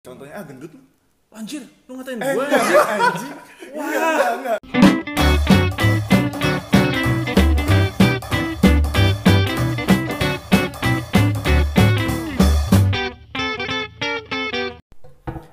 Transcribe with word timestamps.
Contohnya 0.00 0.32
ah 0.32 0.44
gendut 0.48 0.72
lu. 0.72 0.80
Anjir, 1.28 1.60
lu 1.84 1.92
ngatain 2.00 2.16
Eh, 2.24 2.32
gue 2.32 2.44
enggak, 2.48 2.64
anjir. 2.64 2.80
anjing. 3.04 3.34
Enggak, 3.76 4.30
enggak. 4.32 4.58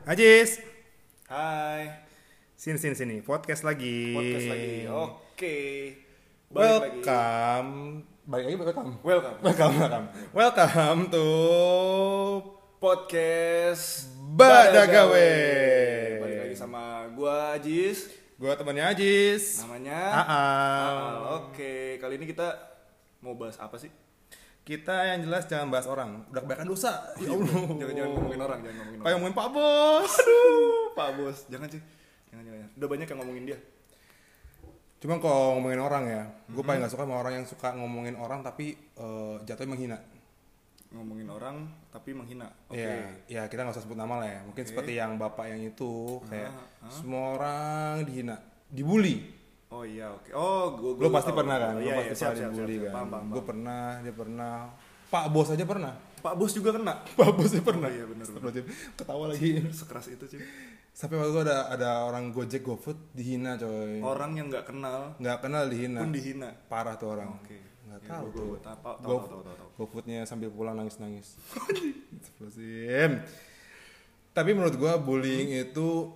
Ajis, 0.07 0.63
Hai. 1.27 1.91
sini 2.55 2.79
sini 2.79 2.95
sini, 2.95 3.15
podcast 3.19 3.67
lagi. 3.67 4.15
Podcast 4.15 4.47
lagi. 4.47 4.73
Oke. 4.87 5.57
Balik 6.47 6.63
lagi. 6.63 6.79
welcome. 7.03 7.71
Balik 8.23 8.43
lagi 8.47 8.57
welcome. 8.57 8.89
Welcome. 9.03 9.35
Welcome, 9.43 9.73
welcome. 9.75 10.05
Welcome 10.31 10.99
to 11.11 11.25
Podcast 12.79 14.16
Badagawe. 14.37 15.29
Balik 16.21 16.37
lagi 16.45 16.55
sama 16.55 17.09
gua 17.17 17.57
Ajis. 17.57 18.05
gua 18.37 18.53
temannya 18.53 18.85
Ajis. 18.85 19.65
Namanya 19.65 19.97
Aal. 20.13 20.29
Aal. 20.29 21.15
Oke, 21.41 21.97
kali 21.97 22.21
ini 22.21 22.29
kita 22.29 22.53
mau 23.25 23.33
bahas 23.33 23.57
apa 23.57 23.81
sih? 23.81 23.89
Kita 24.61 24.93
yang 25.09 25.25
jelas 25.25 25.49
jangan 25.49 25.73
bahas 25.73 25.89
orang. 25.89 26.21
Udah 26.29 26.45
kebanyakan 26.45 26.69
dosa. 26.69 27.09
Ya 27.17 27.33
Allah. 27.33 27.49
Jangan 27.81 27.93
jangan 27.97 28.11
ngomongin 28.13 28.41
orang, 28.43 28.59
jangan 28.61 28.75
ngomongin 28.77 28.99
Kayak 29.01 29.13
ngomongin 29.17 29.35
Pak 29.35 29.47
Bos. 29.49 30.13
Aduh, 30.21 30.85
Pak 30.93 31.09
Bos. 31.17 31.37
Jangan 31.49 31.67
sih. 31.73 31.81
Jangan 32.29 32.43
jangan. 32.45 32.59
jangan. 32.61 32.77
Udah 32.77 32.87
banyak 32.93 33.07
yang 33.09 33.19
ngomongin 33.23 33.43
dia. 33.49 33.59
Cuma 34.97 35.13
kalau 35.17 35.57
ngomongin 35.57 35.81
orang 35.81 36.03
ya, 36.05 36.23
gue 36.45 36.61
Mhm. 36.61 36.67
paling 36.67 36.79
gak 36.81 36.93
suka 36.93 37.03
sama 37.05 37.15
orang 37.17 37.33
yang 37.41 37.45
suka 37.45 37.69
ngomongin 37.73 38.13
orang 38.17 38.41
tapi 38.41 38.77
eh, 38.77 39.35
jatuhnya 39.49 39.71
menghina. 39.73 39.97
Ngomongin 40.97 41.29
orang 41.29 41.55
tapi 41.87 42.11
menghina. 42.11 42.49
Oke. 42.67 42.81
Iya, 42.81 43.05
ya 43.29 43.41
kita 43.45 43.61
nggak 43.61 43.75
usah 43.77 43.85
sebut 43.85 43.95
nama 43.95 44.17
lah 44.17 44.27
ya. 44.27 44.39
Mungkin 44.43 44.63
Oke. 44.65 44.69
seperti 44.69 44.91
yang 44.93 45.15
bapak 45.15 45.45
yang 45.47 45.61
itu 45.63 46.17
kayak 46.25 46.49
Ah, 46.49 46.85
ah. 46.85 46.91
semua 46.91 47.23
orang 47.37 48.03
dihina, 48.03 48.35
dibully. 48.67 49.37
Oh 49.67 49.83
iya, 49.83 50.09
oke. 50.09 50.31
Oh, 50.31 50.73
gua 50.73 50.95
Lo 50.95 51.09
pasti 51.11 51.29
pernah 51.29 51.59
kan? 51.59 51.75
Iya, 51.75 51.77
Lo 51.77 51.83
iya, 51.83 51.95
pasti 52.01 52.15
siap, 52.15 52.31
pernah 52.33 52.49
dibully 52.49 52.75
siap, 52.75 52.87
siap. 52.87 53.07
kan? 53.11 53.23
Gue 53.29 53.43
pernah, 53.43 53.83
dia 53.99 54.13
pernah. 54.15 54.55
Pak 55.07 55.25
bos 55.29 55.47
aja 55.51 55.63
pernah. 55.63 55.93
Pak 56.17 56.33
Bos 56.33 56.51
juga 56.51 56.73
kena. 56.73 56.93
Pak 57.19 57.29
bos 57.31 57.51
aja 57.53 57.61
pernah. 57.61 57.87
Oh, 57.87 57.93
iya, 57.93 58.03
benar. 58.03 58.25
Ketawa 58.97 59.23
lagi. 59.31 59.63
Sekeras 59.69 60.09
itu, 60.09 60.25
cuy. 60.25 60.41
Sampai 60.91 61.15
waktu 61.15 61.29
itu 61.29 61.41
ada 61.45 61.69
ada 61.69 61.89
orang 62.03 62.33
Gojek 62.33 62.65
GoFood 62.65 63.13
dihina 63.13 63.53
coy. 63.53 64.01
Orang 64.01 64.33
yang 64.33 64.49
nggak 64.49 64.65
kenal 64.65 65.13
Nggak 65.21 65.37
kenal 65.45 65.69
dihina. 65.69 66.01
pun 66.01 66.09
dihina. 66.09 66.49
Parah 66.67 66.97
tuh 66.97 67.13
orang. 67.13 67.37
Oke. 67.37 67.53
Nggak 67.53 67.66
Ya, 67.87 67.97
tahu 68.03 68.27
tuh. 68.35 68.45
gua 68.53 68.59
tahu, 68.59 68.77
tahu, 68.83 68.95
Go, 68.99 69.15
tahu, 69.23 69.41
tahu, 69.41 69.55
tahu. 69.55 69.69
GoFoodnya 69.79 70.19
sambil 70.27 70.51
pulang 70.51 70.75
nangis-nangis. 70.75 71.39
Astagfirullahaladzim. 72.19 73.11
Tapi 74.35 74.49
menurut 74.53 74.75
gua 74.75 74.99
bullying 74.99 75.55
itu 75.55 76.11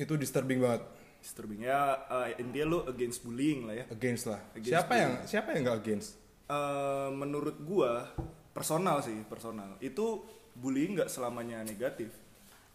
itu 0.00 0.12
disturbing 0.16 0.58
banget. 0.64 0.82
Disturbing 1.20 1.68
ya 1.68 2.00
eh, 2.08 2.40
intinya 2.40 2.66
lu 2.66 2.78
against 2.88 3.20
bullying 3.22 3.68
lah 3.68 3.74
ya. 3.76 3.84
Against 3.92 4.24
lah. 4.26 4.40
Against 4.56 4.72
siapa 4.72 4.92
yang 4.96 5.12
siapa 5.28 5.48
yang 5.54 5.62
nggak 5.68 5.78
against? 5.84 6.16
Eh, 6.50 7.08
menurut 7.12 7.56
gua 7.62 8.10
personal 8.50 9.04
sih, 9.04 9.22
personal. 9.28 9.76
Itu 9.78 10.24
bullying 10.56 10.98
nggak 10.98 11.12
selamanya 11.12 11.62
negatif. 11.62 12.10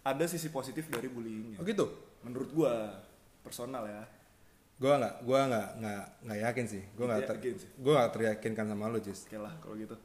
Ada 0.05 0.29
sisi 0.29 0.53
positif 0.53 0.85
dari 0.87 1.09
bullyingnya. 1.09 1.57
Oh 1.59 1.65
gitu. 1.65 1.89
Menurut 2.21 2.49
gua 2.53 3.03
personal 3.41 3.83
ya. 3.89 4.05
Gua 4.75 4.99
nggak, 4.99 5.15
gua 5.23 5.39
nggak 5.47 5.67
nggak 5.79 6.03
nggak 6.27 6.39
yakin 6.51 6.65
sih. 6.67 6.83
Gua 6.99 7.05
nggak 7.07 7.21
ter, 7.31 7.35
ya? 7.39 7.53
gua 7.79 7.93
nggak 7.95 8.11
teryakinkan 8.11 8.65
sama 8.67 8.91
lu 8.91 8.99
Jis. 8.99 9.19
Oke 9.23 9.37
lah 9.39 9.53
kalau 9.63 9.75
gitu. 9.79 9.95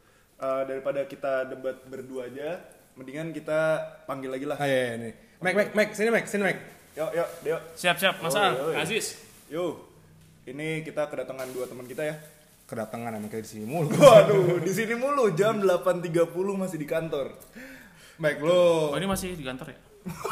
Eh, 0.40 0.62
daripada 0.64 1.00
kita 1.04 1.32
debat 1.52 1.76
berdua 1.84 2.30
aja, 2.30 2.62
mendingan 2.94 3.34
kita 3.34 3.82
panggil 4.06 4.30
lagi 4.32 4.46
lah. 4.46 4.56
Ah 4.56 4.64
iya, 4.64 4.94
iya 4.94 4.94
nih. 4.96 5.14
Mac, 5.42 5.54
Mac, 5.58 5.68
Mac, 5.74 5.88
sini 5.92 6.08
Mac, 6.08 6.24
sini 6.24 6.42
Mac. 6.46 6.58
Yuk, 6.96 7.10
yuk, 7.12 7.28
Deo. 7.44 7.58
Siap, 7.76 7.96
siap, 7.98 8.14
Mas 8.24 8.34
Oh, 8.34 8.40
Al, 8.40 8.52
iya, 8.54 8.62
iya. 8.72 8.76
Aziz. 8.82 9.06
Yo, 9.50 9.64
ini 10.46 10.86
kita 10.86 11.06
kedatangan 11.12 11.50
dua 11.50 11.66
teman 11.66 11.84
kita 11.84 12.02
ya. 12.06 12.16
Kedatangan 12.64 13.18
emang 13.18 13.28
kayak 13.28 13.44
di 13.44 13.50
sini 13.58 13.64
mulu. 13.66 13.90
Waduh, 13.90 14.62
di 14.62 14.72
sini 14.72 14.94
mulu 14.94 15.34
jam 15.34 15.58
8.30 15.58 16.30
masih 16.54 16.78
di 16.78 16.86
kantor. 16.86 17.34
Mac 18.22 18.36
lu. 18.38 18.94
Oh, 18.94 18.96
ini 18.96 19.06
masih 19.10 19.34
di 19.34 19.42
kantor 19.42 19.74
ya? 19.74 19.78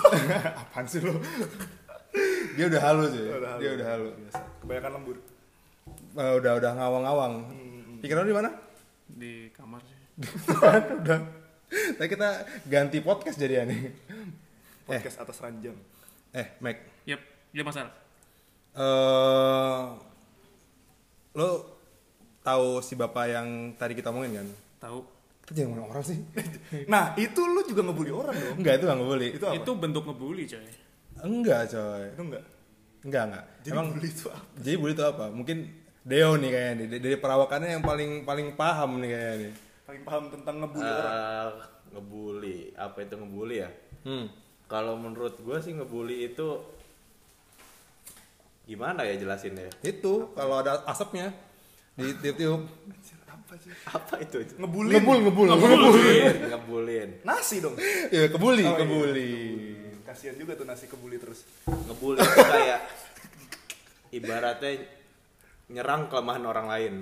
Apaan 0.63 0.87
sih 0.89 1.03
lu? 1.03 1.19
Dia 2.59 2.67
udah 2.67 2.83
halu 2.83 3.05
sih. 3.15 3.23
Udah 3.23 3.51
halu. 3.55 3.61
Dia 3.63 3.71
udah 3.79 3.87
halu. 3.87 4.09
Biasa. 4.19 4.41
Kebanyakan 4.59 4.91
lembur. 4.99 5.17
Eh, 6.19 6.33
udah 6.43 6.53
udah 6.59 6.71
ngawang-ngawang. 6.75 7.35
Hmm, 7.47 8.03
Pikiran 8.03 8.27
lu 8.27 8.31
di 8.35 8.37
mana? 8.37 8.51
Di 9.07 9.33
kamar 9.55 9.81
sih. 9.87 9.99
udah. 11.07 11.21
Tapi 11.95 12.09
kita 12.11 12.29
ganti 12.67 12.99
podcast 12.99 13.39
jadi 13.39 13.63
nih. 13.63 13.95
Podcast 14.83 15.23
atas 15.23 15.39
ranjang. 15.39 15.79
Eh, 16.35 16.59
Mac. 16.59 16.83
Yap, 17.07 17.23
ya 17.55 17.63
Mas 17.63 17.79
Al. 17.79 17.89
Eh 18.75 19.83
lo 21.39 21.51
tahu 22.43 22.83
si 22.83 22.99
bapak 22.99 23.25
yang 23.31 23.47
tadi 23.79 23.95
kita 23.95 24.11
omongin 24.11 24.43
kan? 24.43 24.49
Tahu. 24.83 24.99
Kita 25.47 25.63
jangan 25.63 25.79
ngomongin 25.79 25.93
orang 25.95 26.05
sih. 26.05 26.19
Nah, 26.93 27.15
itu 27.15 27.39
lu 27.39 27.63
juga 27.63 27.87
ngebully 27.87 28.11
orang 28.11 28.35
dong. 28.35 28.57
Enggak, 28.59 28.83
itu 28.83 28.85
nggak 28.91 28.99
boleh. 28.99 29.29
Itu 29.31 29.45
apa? 29.47 29.55
Itu 29.55 29.71
bentuk 29.79 30.03
ngebully, 30.05 30.45
coy. 30.51 30.88
Enggak, 31.21 31.61
coy. 31.69 32.05
Itu 32.09 32.23
enggak. 32.25 32.45
Enggak, 33.01 33.23
enggak. 33.27 33.45
Jadi 33.61 33.73
Emang 33.73 33.87
bully 33.91 34.09
itu 34.09 34.25
apa? 34.27 34.41
jadi 34.57 34.77
bully 34.77 34.93
itu 34.93 35.05
apa? 35.05 35.25
Mungkin 35.29 35.59
Deo 36.01 36.31
nih 36.35 36.51
kayaknya 36.51 36.75
nih. 36.79 36.99
Dari 36.99 37.17
perawakannya 37.17 37.69
yang 37.71 37.83
paling 37.83 38.11
paling 38.23 38.49
paham 38.55 38.99
nih 38.99 39.09
kayaknya 39.09 39.35
nih. 39.41 39.53
Paling 39.85 40.03
paham 40.03 40.25
tentang 40.29 40.55
ngebully 40.59 40.89
orang. 40.89 41.13
Eh, 41.13 41.49
ngebully 41.89 42.59
apa 42.75 42.99
itu 43.01 43.15
ngebully 43.15 43.57
ya 43.59 43.71
Hmm. 43.99 44.29
kalau 44.65 44.95
menurut 44.95 45.35
gue 45.37 45.57
sih 45.59 45.73
ngebully 45.73 46.29
itu 46.29 46.61
gimana 48.63 49.01
ya 49.03 49.17
jelasinnya 49.17 49.73
Itu 49.81 50.31
kalau 50.33 50.61
ada 50.61 50.85
asapnya 50.85 51.33
di 51.95 52.13
tiup-tiup. 52.15 52.63
Apa 53.27 53.53
sih? 53.57 53.73
apa 53.83 54.15
itu 54.21 54.37
Ngebully. 54.55 54.93
Ngebul, 54.95 55.17
ngebul, 55.25 55.47
ngebul. 55.49 55.69
ngebulin 55.73 56.35
ngebulin 56.47 57.09
Nasi 57.23 57.59
dong. 57.59 57.75
Ya, 58.09 58.29
kebuli, 58.29 58.63
Oh, 58.63 58.69
iya. 58.69 58.79
kebuli. 58.79 59.33
Kasihan 60.09 60.41
juga 60.41 60.57
tuh 60.57 60.65
nasi 60.65 60.89
kebuli 60.89 61.21
terus. 61.21 61.45
ngebully 61.69 62.25
itu 62.25 62.41
kayak 62.49 62.81
ibaratnya 64.17 64.89
nyerang 65.69 66.09
kelemahan 66.09 66.45
orang 66.49 66.67
lain 66.73 66.95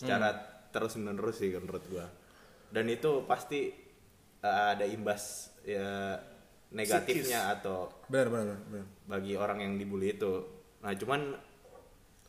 secara 0.00 0.32
terus 0.72 0.96
menerus 0.96 1.44
sih 1.44 1.52
menurut 1.52 1.84
gua 1.92 2.08
dan 2.72 2.88
itu 2.88 3.24
pasti 3.28 3.68
eh, 4.40 4.66
ada 4.72 4.88
imbas 4.88 5.52
ya 5.64 6.16
negatifnya 6.72 7.52
atau 7.52 7.88
Benar, 8.08 8.28
benar, 8.32 8.56
benar, 8.68 8.86
bagi 9.08 9.32
orang 9.36 9.64
yang 9.64 9.72
dibully 9.80 10.16
itu. 10.16 10.44
Nah, 10.84 10.92
cuman 10.96 11.20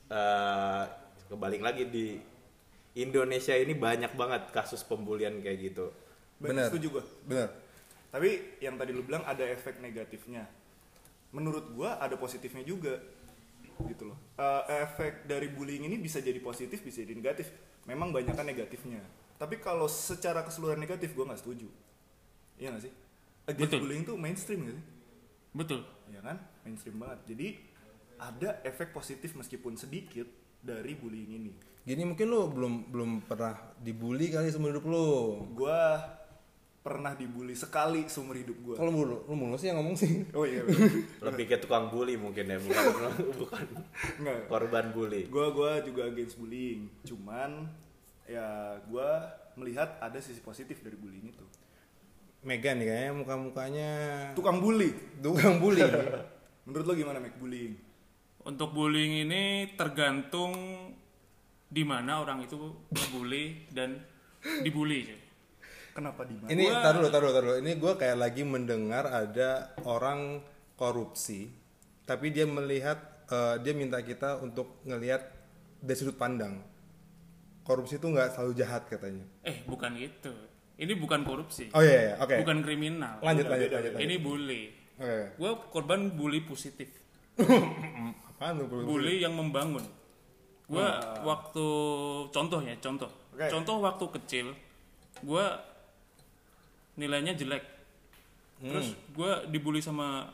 eh 0.10 0.84
kebalik 1.30 1.62
lagi 1.62 1.84
di 1.88 2.18
Indonesia 3.00 3.54
ini 3.54 3.76
banyak 3.78 4.16
banget 4.16 4.52
kasus 4.52 4.84
pembulian 4.84 5.40
kayak 5.40 5.60
gitu. 5.72 5.92
Benar. 6.40 6.52
Benar. 6.52 6.68
Setuju 6.72 6.88
gua. 6.92 7.04
Benar. 7.28 7.50
Tapi 8.10 8.60
yang 8.62 8.76
tadi 8.78 8.92
lu 8.94 9.06
bilang 9.06 9.22
ada 9.26 9.46
efek 9.46 9.78
negatifnya. 9.82 10.50
Menurut 11.30 11.70
gua 11.78 12.02
ada 12.02 12.18
positifnya 12.18 12.66
juga. 12.66 12.98
Gitu 13.80 14.04
loh. 14.10 14.18
Eh, 14.36 14.64
efek 14.84 15.30
dari 15.30 15.48
bullying 15.54 15.88
ini 15.88 15.96
bisa 16.02 16.20
jadi 16.20 16.38
positif, 16.42 16.82
bisa 16.82 17.06
jadi 17.06 17.16
negatif. 17.16 17.54
Memang 17.86 18.10
banyak 18.10 18.34
kan 18.34 18.46
negatifnya. 18.46 19.00
Tapi 19.40 19.62
kalau 19.64 19.88
secara 19.88 20.44
keseluruhan 20.44 20.82
negatif 20.82 21.14
gua 21.16 21.30
nggak 21.32 21.42
setuju. 21.42 21.70
Iya 22.60 22.76
gak 22.76 22.84
sih? 22.84 22.94
Against 23.48 23.72
Betul. 23.72 23.80
bullying 23.88 24.04
tuh 24.04 24.16
mainstream 24.20 24.60
gak 24.68 24.76
sih? 24.76 24.86
Betul. 25.56 25.82
Ya 26.12 26.20
kan? 26.20 26.38
Mainstream 26.68 27.00
banget. 27.00 27.20
Jadi 27.32 27.48
ada 28.20 28.60
efek 28.68 28.92
positif 28.92 29.32
meskipun 29.40 29.80
sedikit 29.80 30.28
dari 30.60 30.92
bullying 31.00 31.32
ini. 31.40 31.54
Gini 31.88 32.04
mungkin 32.04 32.28
lu 32.28 32.52
belum 32.52 32.74
belum 32.92 33.12
pernah 33.24 33.56
dibully 33.80 34.28
kali 34.28 34.52
seumur 34.52 34.76
hidup 34.76 34.86
lu. 34.86 35.10
Gua 35.56 36.04
pernah 36.80 37.12
dibully 37.12 37.52
sekali 37.54 38.08
seumur 38.08 38.40
hidup 38.40 38.56
gua. 38.64 38.76
Kalau 38.80 38.90
mulu, 38.90 39.28
lu 39.28 39.36
mulu 39.36 39.56
sih 39.60 39.68
yang 39.68 39.84
ngomong 39.84 39.94
sih. 39.94 40.24
Oh 40.32 40.48
iya, 40.48 40.64
bener. 40.64 41.04
Lebih 41.28 41.46
ke 41.46 41.58
tukang 41.60 41.92
bully 41.92 42.16
mungkin 42.16 42.48
ya, 42.48 42.58
bukan 42.58 42.84
bukan 43.44 43.66
Enggak. 44.24 44.48
korban 44.48 44.86
bully. 44.90 45.28
Gua 45.28 45.52
gua 45.52 45.84
juga 45.84 46.08
against 46.08 46.40
bullying. 46.40 46.88
Cuman 47.04 47.68
ya 48.26 48.80
gua 48.88 49.28
melihat 49.54 50.00
ada 50.00 50.18
sisi 50.18 50.40
positif 50.40 50.80
dari 50.80 50.96
bullying 50.96 51.30
itu. 51.30 51.46
Megan 52.40 52.80
nih 52.80 52.88
kayaknya 52.88 53.12
muka-mukanya 53.12 53.92
Tukang 54.32 54.64
bully. 54.64 54.96
tukang 55.20 55.60
bully. 55.60 55.84
Menurut 56.66 56.86
lo 56.88 56.94
gimana 56.96 57.20
Mac 57.20 57.36
bullying? 57.36 57.76
Untuk 58.40 58.72
bullying 58.72 59.28
ini 59.28 59.76
tergantung 59.76 60.56
di 61.68 61.84
mana 61.84 62.24
orang 62.24 62.42
itu 62.42 62.56
ngebully 62.88 63.68
dan 63.70 64.00
dibully, 64.64 65.04
coy. 65.04 65.20
Kenapa 66.00 66.22
di 66.24 66.34
mana? 66.34 66.48
Ini 66.48 66.64
taruh 66.80 67.00
dulu, 67.04 67.08
taruh 67.12 67.28
dulu, 67.28 67.36
taruh. 67.36 67.56
Ini 67.60 67.72
gue 67.76 67.94
kayak 67.94 68.18
lagi 68.18 68.44
mendengar 68.44 69.04
ada 69.06 69.50
orang 69.84 70.40
korupsi, 70.74 71.52
tapi 72.08 72.32
dia 72.32 72.48
melihat, 72.48 72.96
eh, 73.28 73.60
dia 73.60 73.76
minta 73.76 74.00
kita 74.00 74.40
untuk 74.40 74.80
ngelihat 74.88 75.20
dari 75.78 75.98
sudut 76.00 76.16
pandang. 76.16 76.64
Korupsi 77.62 78.00
itu 78.00 78.08
nggak 78.08 78.34
selalu 78.34 78.52
jahat 78.56 78.88
katanya. 78.88 79.28
Eh, 79.44 79.62
bukan 79.68 79.94
gitu. 79.94 80.32
ini 80.80 80.96
bukan 80.96 81.28
korupsi 81.28 81.68
Oh 81.76 81.84
iya, 81.84 82.00
iya. 82.02 82.14
oke. 82.16 82.40
bukan 82.40 82.64
kriminal 82.64 83.20
Lanjut, 83.20 83.52
lanjut, 83.52 83.68
lanjut. 83.68 83.92
lanjut. 83.92 84.00
ini 84.00 84.16
bully 84.16 84.62
Oke. 84.96 85.36
gue 85.36 85.52
korban 85.76 86.08
bully 86.16 86.40
positif 86.48 86.88
Apaan 88.32 88.64
tuh? 88.64 88.66
Bro? 88.72 88.88
bully 88.88 89.20
yang 89.20 89.36
membangun 89.36 89.84
gue 90.72 90.88
waktu 91.28 91.66
contoh 92.32 92.64
ya 92.64 92.80
contoh 92.80 93.12
Oke. 93.36 93.52
contoh 93.52 93.76
waktu 93.84 94.06
kecil 94.24 94.48
gue 95.20 95.46
nilainya 97.00 97.32
jelek 97.34 97.64
terus 98.60 98.92
gue 99.10 99.32
dibully 99.48 99.80
sama 99.80 100.28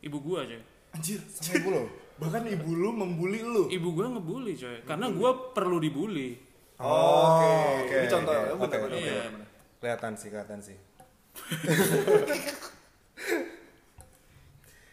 ibu 0.00 0.16
gue 0.16 0.40
coy 0.46 0.62
Anjir, 0.90 1.18
Sama 1.24 1.54
ibu 1.56 1.68
lo. 1.70 1.82
bahkan 2.16 2.42
ibu 2.44 2.70
lu 2.72 2.90
membuli 2.90 3.40
lu. 3.40 3.66
ibu 3.68 3.90
gue 3.90 4.06
ngebully 4.08 4.54
coy 4.54 4.78
karena 4.84 5.06
gue 5.08 5.30
perlu 5.50 5.76
dibully 5.76 6.38
Oh, 6.80 7.36
oke. 7.36 7.50
oke, 7.84 7.92
Ini 7.92 8.08
contoh 8.08 8.32
ya, 8.32 8.40
oke. 8.50 8.64
benar. 8.64 8.88
Iya. 8.90 9.28
benar. 9.28 9.48
Kelihatan 9.76 10.12
sih, 10.16 10.28
kelihatan 10.28 10.60
sih. 10.60 10.76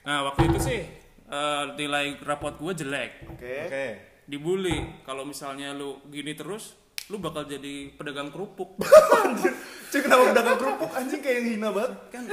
nah 0.04 0.24
waktu 0.24 0.42
itu 0.48 0.60
sih 0.62 0.80
eh, 1.28 1.64
nilai 1.76 2.20
rapot 2.22 2.56
gue 2.56 2.74
jelek 2.76 3.12
Oke. 3.30 3.56
Oke. 3.68 3.86
dibully 4.24 4.78
kalau 5.04 5.24
misalnya 5.24 5.72
lu 5.72 6.00
gini 6.08 6.32
terus 6.32 6.76
lu 7.08 7.18
bakal 7.18 7.44
jadi 7.44 7.92
pedagang 7.94 8.28
kerupuk 8.28 8.76
Cuy, 9.88 10.00
kenapa 10.00 10.24
pedagang 10.30 10.58
kerupuk 10.58 10.92
anjing 10.92 11.20
kayak 11.20 11.36
yang 11.38 11.48
hina 11.50 11.70
banget? 11.70 11.92
kan 12.10 12.24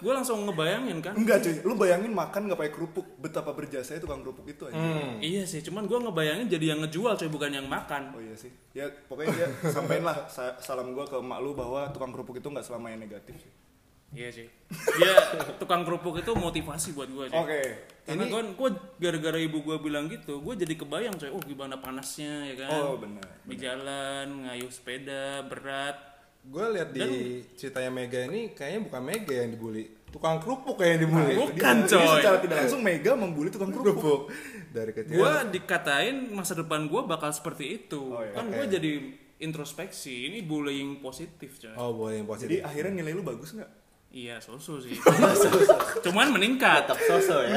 gue 0.00 0.08
langsung 0.10 0.44
ngebayangin 0.44 0.98
kan 0.98 1.12
Enggak 1.12 1.40
cuy, 1.40 1.60
lu 1.60 1.74
bayangin 1.74 2.08
makan 2.10 2.44
nggak 2.44 2.56
pakai 2.56 2.72
kerupuk, 2.72 3.04
betapa 3.16 3.52
berjasanya 3.52 4.00
tukang 4.00 4.20
kerupuk 4.20 4.44
itu 4.46 4.64
anjing. 4.64 4.80
Hmm. 4.80 5.20
iya 5.20 5.44
sih 5.44 5.60
cuman 5.60 5.84
gue 5.84 5.98
ngebayangin 5.98 6.48
jadi 6.48 6.66
yang 6.70 6.80
ngejual 6.80 7.14
coy 7.14 7.28
bukan 7.28 7.52
yang 7.52 7.64
makan 7.66 8.08
Oh 8.10 8.18
iya 8.18 8.32
sih. 8.32 8.48
Ya 8.72 8.88
pokoknya 9.04 9.28
dia 9.34 9.48
sampein 9.66 10.00
lah 10.00 10.24
sa- 10.26 10.56
salam 10.58 10.92
gua 10.92 11.04
ke 11.04 11.16
emak 11.16 11.38
lu 11.38 11.52
bahwa 11.52 11.88
tukang 11.88 12.08
kerupuk 12.10 12.36
itu 12.36 12.46
nggak 12.46 12.62
selamanya 12.62 12.96
negatif 12.98 13.36
sih. 13.38 13.52
Iya 14.10 14.28
sih 14.28 14.46
dia 14.70 15.12
tukang 15.56 15.82
kerupuk 15.82 16.18
itu 16.18 16.30
motivasi 16.30 16.92
buat 16.92 17.06
gue 17.06 17.26
Oke. 17.28 17.62
karena 18.02 18.24
gue 18.24 18.40
gue 18.52 18.68
gara-gara 18.98 19.38
ibu 19.38 19.58
gue 19.60 19.76
bilang 19.78 20.06
gitu 20.06 20.38
gue 20.38 20.54
jadi 20.56 20.74
kebayang 20.74 21.14
coy 21.14 21.28
oh 21.28 21.38
gimana 21.40 21.76
panasnya 21.76 22.46
ya 22.46 22.54
kan 22.58 22.70
Oh 22.82 22.96
benar. 22.96 23.22
di 23.40 23.54
jalan 23.54 24.26
ngayuh 24.44 24.68
sepeda 24.68 25.42
berat 25.44 26.10
Gue 26.40 26.72
lihat 26.72 26.90
di 26.90 27.04
ceritanya 27.52 27.92
Mega 27.92 28.24
ini 28.24 28.50
kayaknya 28.50 28.80
bukan 28.82 29.02
Mega 29.04 29.34
yang 29.36 29.52
dibully, 29.52 29.84
tukang 30.08 30.40
kerupuk 30.40 30.72
kayak 30.74 30.96
yang 30.96 31.00
dibully. 31.04 31.34
bukan 31.36 31.76
Jadi 31.78 31.90
coy 31.92 32.06
secara 32.16 32.36
tidak 32.40 32.56
langsung 32.56 32.80
Mega 32.80 33.12
membuli 33.12 33.48
tukang 33.50 33.68
kerupuk. 33.68 33.92
kerupuk 33.92 34.20
dari 34.72 34.90
kecil. 34.90 35.14
gue 35.14 35.32
dikatain 35.52 36.16
masa 36.32 36.56
depan 36.56 36.88
gue 36.88 37.00
bakal 37.04 37.28
seperti 37.28 37.64
itu 37.78 38.00
Oh, 38.10 38.24
iya. 38.24 38.32
kan 38.32 38.48
gue 38.48 38.66
jadi 38.66 38.90
introspeksi 39.38 40.28
ini 40.28 40.40
bullying 40.40 40.98
positif 40.98 41.56
coy 41.58 41.72
Oh 41.74 41.92
boleh 41.94 42.20
yang 42.20 42.26
Jadi 42.26 42.32
positif. 42.56 42.58
akhirnya 42.62 42.92
nilai 42.96 43.12
lu 43.12 43.20
bagus 43.22 43.52
nggak? 43.52 43.70
Iya 44.10 44.36
soso 44.38 44.78
sih. 44.78 44.94
Cuman 46.04 46.34
meningkat. 46.34 46.84
Tetap 46.84 46.98
sosok 47.00 47.40
ya. 47.46 47.54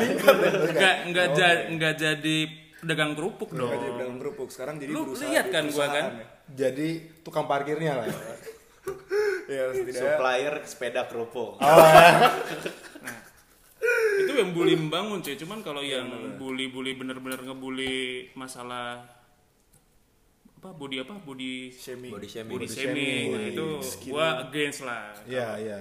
Nggak 0.69 0.95
nggak 1.09 1.27
ja- 1.33 1.65
nggak 1.67 1.93
jadi 1.95 2.37
pedagang 2.77 3.13
kerupuk 3.13 3.49
dong. 3.51 3.67
Nggak 3.67 3.79
jadi 3.79 3.91
pedagang 3.93 4.19
kerupuk. 4.19 4.47
Sekarang 4.49 4.75
jadi 4.77 4.91
Lu 4.91 5.01
berusaha 5.03 5.27
lihat 5.27 5.47
kan 5.49 5.63
gua 5.67 5.85
kan? 5.89 6.05
ya. 6.13 6.25
Jadi 6.67 6.87
tukang 7.21 7.45
parkirnya 7.45 7.93
lah. 7.97 8.07
Ya, 9.47 9.65
setidaknya. 9.75 10.01
Supplier 10.13 10.53
sepeda 10.63 11.01
kerupuk. 11.07 11.57
Itu 14.13 14.31
yang 14.31 14.53
bully 14.53 14.75
membangun 14.75 15.19
cuy. 15.19 15.35
Cuman 15.35 15.59
kalau 15.59 15.81
yang 15.81 16.07
bully-bully 16.37 16.93
bener-bener 16.93 17.41
ngebully 17.41 18.29
masalah 18.33 19.03
apa 20.55 20.71
body 20.71 21.03
apa 21.03 21.19
body 21.19 21.75
shaming. 21.75 22.13
body 22.13 22.29
shaming. 22.29 22.53
Body 22.55 22.67
shaming. 22.69 23.25
Nah, 23.31 23.43
itu 23.51 23.67
gua 24.07 24.27
against 24.47 24.87
lah. 24.87 25.11
Iya 25.25 25.47
iya. 25.59 25.77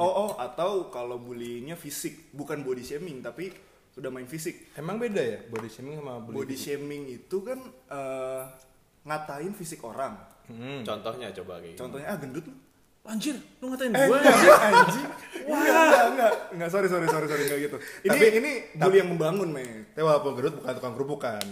Oh, 0.00 0.12
oh, 0.18 0.30
atau 0.34 0.88
kalau 0.88 1.20
bullyingnya 1.20 1.76
fisik, 1.76 2.32
bukan 2.32 2.64
body 2.64 2.80
shaming, 2.80 3.20
tapi 3.20 3.52
udah 3.92 4.08
main 4.08 4.24
fisik. 4.24 4.72
Emang 4.72 4.96
beda 4.96 5.20
ya 5.20 5.38
body 5.44 5.68
shaming 5.68 6.00
sama 6.00 6.18
bully? 6.18 6.36
Body 6.40 6.56
shaming 6.56 7.02
itu 7.06 7.36
kan 7.40 7.60
eh, 7.86 8.42
ngatain 9.02 9.52
fisik 9.52 9.84
orang. 9.84 10.16
Hmm. 10.48 10.82
contohnya 10.82 11.30
coba 11.30 11.62
kayak. 11.62 11.78
Contohnya 11.78 12.08
ah 12.08 12.18
gendut 12.18 12.42
lu. 12.42 12.54
anjir 13.00 13.32
lu 13.60 13.70
ngatain 13.70 13.92
Eh, 13.92 14.06
gua 14.06 14.18
enggak, 14.18 14.60
anjing. 14.60 15.06
Enggak, 15.46 15.72
enggak, 15.78 16.04
enggak. 16.06 16.32
Enggak, 16.50 16.68
sorry, 16.68 16.88
sorry, 16.88 17.06
sorry, 17.06 17.26
sorry, 17.26 17.42
enggak 17.44 17.60
gitu. 17.60 17.76
Ini 18.02 18.10
Tapi- 18.10 18.32
ini 18.34 18.50
bully 18.74 18.96
yang 18.98 19.10
membangun, 19.10 19.48
men. 19.50 19.84
Tapi 19.90 20.02
walaupun 20.02 20.32
gerut 20.34 20.54
bukan 20.58 20.72
tukang 20.74 20.94
kerupuk 20.96 21.20
kan. 21.20 21.46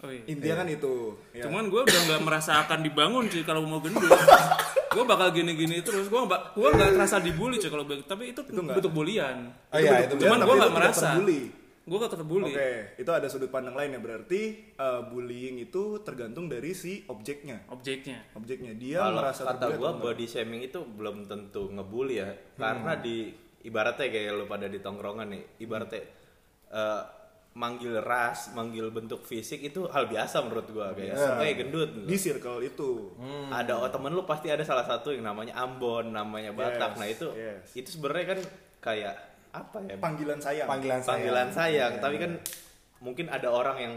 oh, 0.00 0.10
iya. 0.12 0.22
Intinya 0.28 0.60
kan 0.60 0.68
itu. 0.68 1.16
Ya. 1.32 1.44
cuman 1.44 1.66
gua 1.66 1.82
udah 1.82 2.00
nggak 2.04 2.22
merasa 2.22 2.60
akan 2.62 2.78
dibangun 2.80 3.24
cuy 3.26 3.42
kalau 3.42 3.64
mau 3.64 3.80
gendut 3.80 4.04
gua 4.94 5.04
bakal 5.04 5.28
gini-gini 5.30 5.76
terus 5.82 6.06
gua 6.06 6.24
nggak 6.24 6.42
gua 6.54 6.68
nggak 6.70 6.90
terasa 6.94 7.16
dibully 7.18 7.58
cuy 7.58 7.68
kalau 7.68 7.84
begitu 7.84 8.06
tapi 8.06 8.30
itu, 8.30 8.40
nggak. 8.40 8.78
bentuk 8.78 8.92
bulian 8.94 9.36
Oh 9.68 9.78
iya 9.78 10.06
itu 10.06 10.14
Cuman 10.16 10.38
Tapi 10.38 10.46
gua 10.46 10.54
itu 10.54 10.60
nggak 10.62 10.74
merasa. 10.74 11.08
gua 11.84 11.98
gak 12.00 12.12
terbully 12.16 12.48
Oke, 12.48 12.72
itu 12.96 13.10
ada 13.12 13.28
sudut 13.28 13.52
pandang 13.52 13.76
lain 13.76 13.92
ya. 13.92 14.00
Berarti 14.00 14.40
eh, 14.72 15.00
bullying 15.04 15.60
itu 15.60 16.00
tergantung 16.00 16.48
dari 16.48 16.72
si 16.72 17.04
objeknya. 17.04 17.68
objeknya 17.68 18.24
Objeknya 18.32 18.72
dia 18.72 19.04
kalau 19.04 19.20
merasa 19.20 19.44
kata 19.44 19.76
enggak. 19.76 20.00
body 20.00 20.24
shaming 20.24 20.64
itu 20.64 20.80
belum 20.80 21.28
tentu 21.28 21.68
ngebully 21.68 22.24
ya 22.24 22.32
karena 22.56 22.96
di 22.96 23.36
ibaratnya 23.60 24.08
kayak 24.08 24.32
lu 24.32 24.44
pada 24.48 24.64
di 24.64 24.80
tongkrongan 24.80 25.28
nih 25.28 25.42
ibaratnya 25.60 26.00
eh, 26.72 27.02
manggil 27.54 28.02
ras 28.02 28.50
manggil 28.50 28.90
bentuk 28.90 29.22
fisik 29.22 29.62
itu 29.62 29.86
hal 29.86 30.06
biasa 30.06 30.42
menurut 30.42 30.66
gua 30.68 30.90
kayak 30.90 31.14
Iya. 31.14 31.38
kayak 31.38 31.54
gendut 31.56 31.90
di 32.02 32.16
circle 32.16 32.58
itu. 32.60 33.14
ada 33.48 33.78
oh, 33.78 33.86
temen 33.86 34.10
lu 34.10 34.22
pasti 34.22 34.50
ada 34.50 34.60
salah 34.60 34.82
satu 34.82 35.08
yang 35.08 35.22
namanya 35.22 35.54
Ambon 35.56 36.10
namanya 36.10 36.50
Batak 36.50 36.92
Yes, 36.92 36.98
nah 36.98 37.06
itu 37.06 37.26
yes. 37.32 37.62
itu 37.72 37.88
sebenarnya 37.94 38.26
kan 38.28 38.40
kayak 38.80 39.14
apa 39.50 39.78
ya 39.82 39.94
Panggilan 39.96 40.36
sayang. 40.36 40.66
Panggilan 40.66 40.98
sayang. 40.98 41.10
panggilan 41.14 41.48
sayang 41.48 41.92
Iya, 41.92 42.02
tapi 42.02 42.16
iya. 42.16 42.22
kan 42.22 42.32
mungkin 42.98 43.26
ada 43.28 43.48
orang 43.48 43.76
yang 43.78 43.94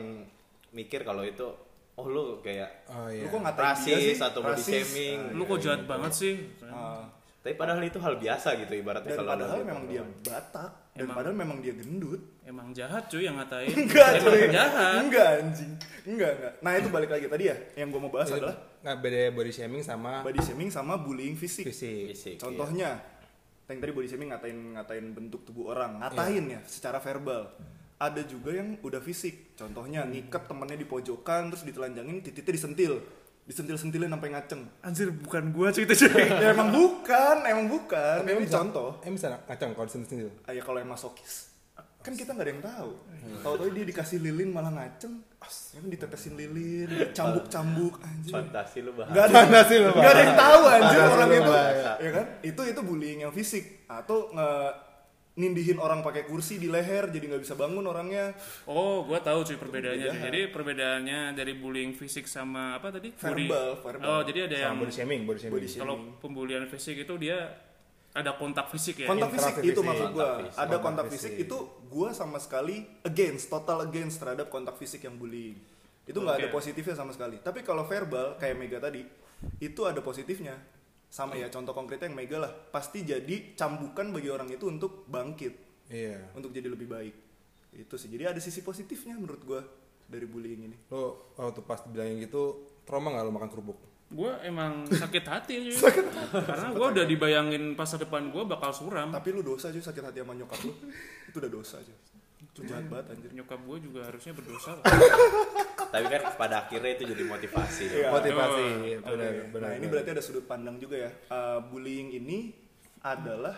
mikir 0.69 1.01
kalau 1.01 1.25
itu 1.25 1.49
oh 1.95 2.05
lu 2.05 2.37
kayak 2.39 2.85
Oh 2.87 3.09
iya. 3.09 3.25
Lu 3.25 3.33
kok 3.33 3.41
ngatain 3.41 3.57
dia 3.57 3.73
rasis 3.73 4.05
sih? 4.13 4.21
atau 4.21 4.39
body 4.39 4.61
shaming 4.61 5.19
lu 5.33 5.43
kok 5.43 5.57
jahat 5.57 5.81
banget 5.83 6.11
sih 6.13 6.33
Ah, 6.61 7.01
tapi 7.37 7.53
padahal 7.55 7.79
itu 7.79 7.95
hal 8.01 8.19
biasa 8.19 8.59
gitu 8.59 8.73
ibaratnya 8.75 9.13
dan 9.13 9.19
kalau 9.23 9.31
ada 9.31 9.45
padahal 9.47 9.63
memang 9.63 9.85
dia. 9.87 10.03
Batak 10.03 10.71
dan 10.97 11.05
Emang. 11.05 11.15
padahal 11.15 11.35
memang 11.37 11.57
dia 11.61 11.73
gendut. 11.77 12.21
emang 12.43 12.67
jahat 12.73 13.05
cuy 13.07 13.23
yang 13.23 13.37
ngatain 13.37 13.69
Enggak, 13.87 14.09
emang 14.17 14.33
cuy. 14.33 14.41
jahat 14.51 14.95
Enggak 15.05 15.27
anjing. 15.39 15.71
Enggak, 16.07 16.31
enggak. 16.39 16.53
Nah, 16.63 16.71
itu 16.75 16.89
balik 16.89 17.09
lagi 17.13 17.25
tadi 17.29 17.43
ya. 17.47 17.55
Yang 17.77 17.87
gua 17.93 18.01
mau 18.01 18.11
bahas 18.11 18.29
adalah 18.33 18.55
Nggak 18.81 18.97
beda 19.03 19.19
body 19.35 19.51
shaming 19.53 19.83
sama 19.85 20.11
body 20.25 20.41
shaming 20.43 20.69
sama 20.73 20.93
bullying 20.99 21.35
fisik. 21.37 21.65
fisik. 21.69 22.15
Fisik, 22.15 22.35
iya. 22.35 22.41
Contohnya, 22.41 22.89
yang 23.67 23.79
tadi 23.79 23.91
body 23.93 24.07
shaming 24.07 24.29
ngatain 24.33 24.57
ngatain 24.79 25.05
bentuk 25.13 25.41
tubuh 25.45 25.71
orang, 25.75 25.99
ngatain 26.01 26.43
ya 26.51 26.59
secara 26.65 26.97
verbal. 26.99 27.51
Ada 27.97 28.21
juga 28.29 28.53
yang 28.53 28.77
udah 28.85 29.01
fisik. 29.01 29.57
Contohnya 29.57 30.05
ngikat 30.05 30.45
temennya 30.45 30.77
di 30.77 30.85
pojokan 30.85 31.49
terus 31.49 31.65
ditelanjangin, 31.65 32.21
titiknya 32.21 32.53
disentil. 32.53 33.01
Disentil-sentilin 33.47 34.11
sampai 34.11 34.29
ngaceng. 34.29 34.61
anjir 34.81 35.07
bukan 35.09 35.43
gua 35.49 35.71
cuy 35.71 35.83
itu 35.83 35.95
cuy. 36.03 36.27
Ya 36.27 36.51
emang 36.51 36.69
bukan, 36.69 37.35
emang 37.41 37.65
bukan. 37.65 38.19
Tapi 38.19 38.27
Ini 38.27 38.35
emang 38.35 38.45
bisa- 38.45 38.59
contoh. 38.59 38.89
Em 39.01 39.15
bisa 39.15 39.27
ngacang 39.41 39.71
kalau 39.71 39.87
sendiri. 39.87 40.27
Ah, 40.43 40.51
ya 40.51 40.59
kalau 40.59 40.77
yang 40.77 40.87
masokis 40.87 41.47
kan 41.97 42.15
kita 42.15 42.31
nggak 42.31 42.47
ada 42.47 42.51
yang 42.51 42.63
tahu. 42.63 42.91
Tahu-tahu 43.43 43.67
dia 43.75 43.83
dikasih 43.83 44.17
lilin 44.21 44.47
malah 44.47 44.71
ngaceng. 44.71 45.19
Ya 45.75 45.77
kan 45.77 45.89
ditetesin 45.89 46.33
lilin 46.35 46.87
dicambuk-cambuk 46.87 47.99
anjing 47.99 48.31
fantasi 48.33 48.79
lu 48.79 48.91
bahas 48.95 49.11
nggak 49.11 49.23
ada 49.23 49.33
Fantasi 49.37 49.75
lu, 49.77 49.89
nggak 49.91 50.07
ada 50.09 50.21
yang 50.23 50.35
tahu 50.35 50.61
anjir 50.67 50.99
orang 51.03 51.29
itu 51.29 51.51
ya 51.99 52.09
kan? 52.11 52.25
Itu 52.41 52.61
itu 52.63 52.79
bullying 52.79 53.19
yang 53.21 53.33
fisik. 53.35 53.83
Atau 53.87 54.31
nge 54.31 54.49
nindihin 55.37 55.77
orang 55.77 56.01
pakai 56.01 56.25
kursi 56.25 56.57
di 56.57 56.65
leher 56.65 57.07
jadi 57.07 57.29
nggak 57.29 57.43
bisa 57.45 57.53
bangun 57.53 57.85
orangnya 57.85 58.33
Oh, 58.65 59.05
gua 59.05 59.21
tahu 59.21 59.45
cuy 59.45 59.53
perbedaannya. 59.55 60.01
cuy. 60.03 60.11
Jahat. 60.11 60.25
Jadi 60.27 60.39
perbedaannya 60.49 61.19
dari 61.31 61.53
bullying 61.53 61.93
fisik 61.93 62.25
sama 62.25 62.73
apa 62.73 62.89
tadi? 62.89 63.13
Verbal, 63.13 63.77
verbal. 63.77 64.05
Oh, 64.07 64.21
jadi 64.21 64.49
ada 64.49 64.55
yang 64.59 64.73
Sama 64.73 64.81
body 64.83 64.93
shaming, 64.93 65.21
body 65.23 65.39
shaming. 65.39 65.53
Body 65.53 65.67
shaming. 65.67 65.81
kalau 65.83 65.95
pembulian 66.17 66.65
fisik 66.65 66.97
itu 66.99 67.13
dia 67.15 67.37
ada 68.11 68.33
kontak 68.33 68.65
fisik 68.67 69.05
ya. 69.05 69.07
kontak 69.07 69.29
fisik 69.29 69.61
itu 69.61 69.77
maksud 69.79 70.09
fisik. 70.09 70.17
ada 70.17 70.49
Kontak 70.57 70.79
kontak 70.81 71.05
fisik. 71.07 71.31
fisik 71.37 71.45
itu 71.45 71.57
gua 71.85 72.09
sama 72.11 72.41
sekali 72.41 72.81
against 73.05 73.45
total 73.47 73.85
against 73.85 74.17
terhadap 74.17 74.49
kontak 74.49 74.73
fisik 74.73 75.05
yang 75.05 75.13
bullying 75.15 75.53
itu 76.01 76.17
nggak 76.17 76.35
ada 76.35 76.47
Oke. 76.49 76.55
positifnya 76.57 76.97
sama 76.97 77.13
sekali 77.13 77.37
tapi 77.37 77.61
kalau 77.61 77.85
verbal 77.85 78.33
kayak 78.35 78.57
Mega 78.57 78.81
tadi 78.81 79.05
itu 79.59 79.81
ada 79.85 80.01
positifnya 80.01 80.57
sama 81.07 81.33
ya 81.33 81.47
contoh 81.47 81.71
konkretnya 81.71 82.07
yang 82.07 82.17
Mega 82.17 82.37
lah 82.37 82.51
pasti 82.69 83.01
jadi 83.01 83.55
cambukan 83.55 84.11
bagi 84.11 84.27
orang 84.27 84.49
itu 84.49 84.67
untuk 84.67 85.07
bangkit 85.07 85.53
Iya. 85.87 86.35
untuk 86.35 86.51
jadi 86.51 86.67
lebih 86.67 86.85
baik 86.85 87.15
itu 87.73 87.95
sih 87.95 88.07
jadi 88.07 88.31
ada 88.31 88.39
sisi 88.39 88.59
positifnya 88.59 89.15
menurut 89.15 89.39
gua 89.41 89.61
dari 90.03 90.23
bullying 90.23 90.67
ini 90.67 90.77
Lo 90.87 91.31
waktu 91.35 91.61
pas 91.61 91.79
dibilangin 91.79 92.19
gitu 92.21 92.63
trauma 92.83 93.11
nggak 93.11 93.23
lo 93.23 93.31
makan 93.31 93.49
kerupuk? 93.49 93.77
Gua 94.07 94.39
emang 94.39 94.87
sakit 95.03 95.23
hati 95.23 95.67
cuy. 95.67 95.75
Karena 96.31 96.71
gua 96.71 96.91
udah 96.91 97.03
dibayangin 97.03 97.75
masa 97.75 97.95
depan 97.95 98.27
gua 98.27 98.43
bakal 98.43 98.71
suram. 98.71 99.11
tapi 99.11 99.31
lu 99.31 99.43
dosa 99.43 99.67
aja 99.67 99.79
sakit 99.79 99.99
hati 100.01 100.19
sama 100.19 100.31
nyokap 100.31 100.59
lu 100.63 100.71
itu 101.27 101.35
udah 101.35 101.51
dosa 101.51 101.75
aja 101.77 101.91
itu 102.37 102.59
jahat 102.63 102.87
banget 102.87 103.05
anjir 103.11 103.29
Nyokap 103.31 103.59
gua 103.63 103.77
juga 103.77 103.99
harusnya 104.03 104.31
berdosa. 104.31 104.79
tapi 105.87 106.05
kan 106.07 106.21
pada 106.35 106.55
akhirnya 106.63 106.91
itu 106.93 107.03
jadi 107.07 107.23
motivasi. 107.23 107.83
Iya. 107.87 108.09
motivasi 108.11 108.65
Oh, 108.99 109.11
benar 109.13 109.31
Oke. 109.31 109.43
benar 109.51 109.67
nah 109.67 109.71
ini 109.75 109.85
berarti 109.87 110.09
ada 110.11 110.23
sudut 110.23 110.45
pandang 110.45 110.77
juga 110.77 111.07
ya. 111.07 111.11
Eh, 111.11 111.59
bullying 111.67 112.13
ini 112.13 112.51
adalah 113.01 113.55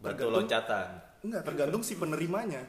batu 0.00 0.16
tergantung 0.16 0.32
loncatan 0.34 0.86
enggak 1.20 1.42
tergantung 1.44 1.82
si 1.82 1.94
penerimanya. 1.94 2.62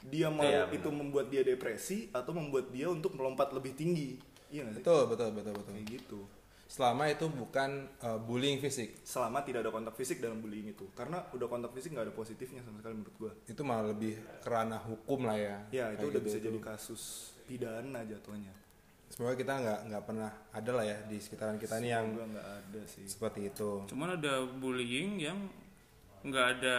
Dia 0.00 0.32
mau 0.32 0.40
Iya, 0.40 0.64
benar. 0.64 0.76
itu 0.80 0.88
membuat 0.88 1.26
dia 1.28 1.44
depresi 1.44 2.08
atau 2.08 2.32
membuat 2.32 2.72
dia 2.72 2.88
untuk 2.88 3.12
melompat 3.12 3.52
lebih 3.52 3.76
tinggi. 3.76 4.16
Iya 4.48 4.64
sih? 4.72 4.80
Betul 4.80 5.12
betul 5.12 5.28
betul 5.36 5.52
betul. 5.52 5.72
Kayak 5.76 5.88
gitu. 6.00 6.20
Selama 6.64 7.10
itu 7.10 7.26
bukan 7.28 7.84
uh, 8.00 8.16
bullying 8.16 8.56
fisik. 8.56 9.02
Selama 9.04 9.44
tidak 9.44 9.66
ada 9.66 9.74
kontak 9.74 9.92
fisik 9.98 10.22
dalam 10.24 10.40
bullying 10.40 10.72
itu. 10.72 10.88
Karena 10.96 11.20
udah 11.34 11.46
kontak 11.50 11.76
fisik 11.76 11.92
nggak 11.92 12.08
ada 12.08 12.14
positifnya 12.16 12.64
sama 12.64 12.80
sekali 12.80 12.94
menurut 12.96 13.14
gua. 13.20 13.32
Itu 13.44 13.60
malah 13.60 13.92
lebih 13.92 14.16
kerana 14.40 14.80
hukum 14.80 15.28
lah 15.28 15.36
ya. 15.36 15.56
Ya 15.68 15.86
itu 15.92 16.00
Kayak 16.00 16.10
udah 16.16 16.20
gitu. 16.22 16.28
bisa 16.32 16.38
jadi 16.40 16.58
kasus 16.64 17.02
pidana 17.50 18.06
jatuhnya. 18.06 18.54
Semoga 19.10 19.34
kita 19.34 19.58
nggak 19.58 19.80
nggak 19.90 20.02
pernah 20.06 20.30
ada 20.54 20.70
lah 20.70 20.84
ya 20.86 20.98
di 21.10 21.18
sekitaran 21.18 21.58
kita 21.58 21.82
ini 21.82 21.90
yang 21.90 22.14
nggak 22.14 22.46
ada 22.46 22.82
sih. 22.86 23.02
seperti 23.10 23.50
itu. 23.50 23.82
Cuman 23.90 24.14
ada 24.14 24.46
bullying 24.46 25.18
yang 25.18 25.50
nggak 26.22 26.46
ada 26.62 26.76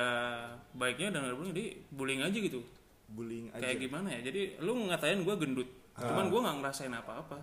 baiknya 0.72 1.12
dan 1.12 1.28
nggak 1.28 1.32
ada 1.36 1.38
bullying 1.38 1.56
jadi 1.60 1.68
bullying 1.92 2.22
aja 2.24 2.38
gitu. 2.40 2.64
Bullying 3.12 3.52
aja. 3.52 3.60
kayak 3.68 3.84
gimana 3.84 4.08
ya? 4.16 4.32
Jadi 4.32 4.64
lu 4.64 4.88
ngatain 4.88 5.20
gue 5.28 5.36
gendut 5.36 5.70
cuman 5.92 6.32
gue 6.32 6.40
nggak 6.40 6.58
ngerasain 6.64 6.96
apa-apa. 6.96 7.38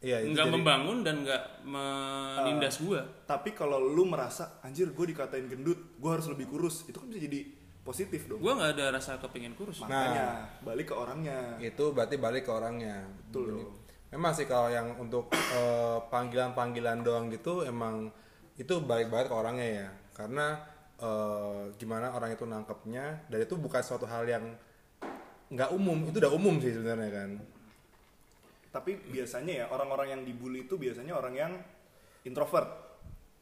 Iya 0.00 0.24
itu 0.24 0.32
nggak 0.32 0.48
jadi- 0.48 0.56
membangun 0.56 0.98
dan 1.04 1.20
nggak 1.20 1.44
menindas 1.68 2.80
gue 2.80 3.00
tapi 3.28 3.52
kalau 3.52 3.76
lu 3.76 4.08
merasa 4.08 4.56
anjir 4.64 4.88
gue 4.96 5.06
dikatain 5.12 5.44
gendut 5.44 5.76
gue 6.00 6.10
harus 6.10 6.24
lebih 6.32 6.48
kurus 6.48 6.88
itu 6.88 6.96
kan 6.96 7.12
bisa 7.12 7.28
jadi 7.28 7.59
positif 7.80 8.28
dong. 8.28 8.40
Gue 8.40 8.52
nggak 8.52 8.76
ada 8.76 8.86
rasa 8.94 9.16
kepingin 9.16 9.56
kurus. 9.56 9.80
Makanya. 9.82 10.60
balik 10.60 10.92
ke 10.92 10.94
orangnya. 10.94 11.56
Itu 11.58 11.96
berarti 11.96 12.20
balik 12.20 12.46
ke 12.46 12.52
orangnya. 12.52 13.08
Betul 13.28 13.44
Jadi, 13.44 13.62
dong. 13.64 13.72
memang 14.12 14.32
sih 14.36 14.46
kalau 14.46 14.68
yang 14.68 14.88
untuk 15.00 15.32
eh, 15.32 15.98
panggilan-panggilan 16.12 17.00
doang 17.00 17.32
gitu 17.32 17.64
emang 17.64 18.12
itu 18.60 18.74
balik 18.84 19.08
banget 19.08 19.32
ke 19.32 19.36
orangnya 19.36 19.66
ya. 19.66 19.88
Karena 20.12 20.60
eh, 21.00 21.62
gimana 21.80 22.12
orang 22.12 22.36
itu 22.36 22.44
nangkepnya 22.44 23.26
dan 23.32 23.38
itu 23.40 23.54
bukan 23.56 23.82
suatu 23.82 24.04
hal 24.04 24.28
yang 24.28 24.44
nggak 25.50 25.70
umum. 25.72 26.04
Itu 26.12 26.20
udah 26.20 26.32
umum 26.36 26.60
sih 26.60 26.76
sebenarnya 26.76 27.10
kan. 27.10 27.30
Tapi 28.70 29.02
biasanya 29.10 29.52
ya 29.52 29.64
orang-orang 29.72 30.14
yang 30.14 30.22
dibully 30.22 30.68
itu 30.68 30.78
biasanya 30.78 31.16
orang 31.16 31.34
yang 31.34 31.52
introvert. 32.22 32.70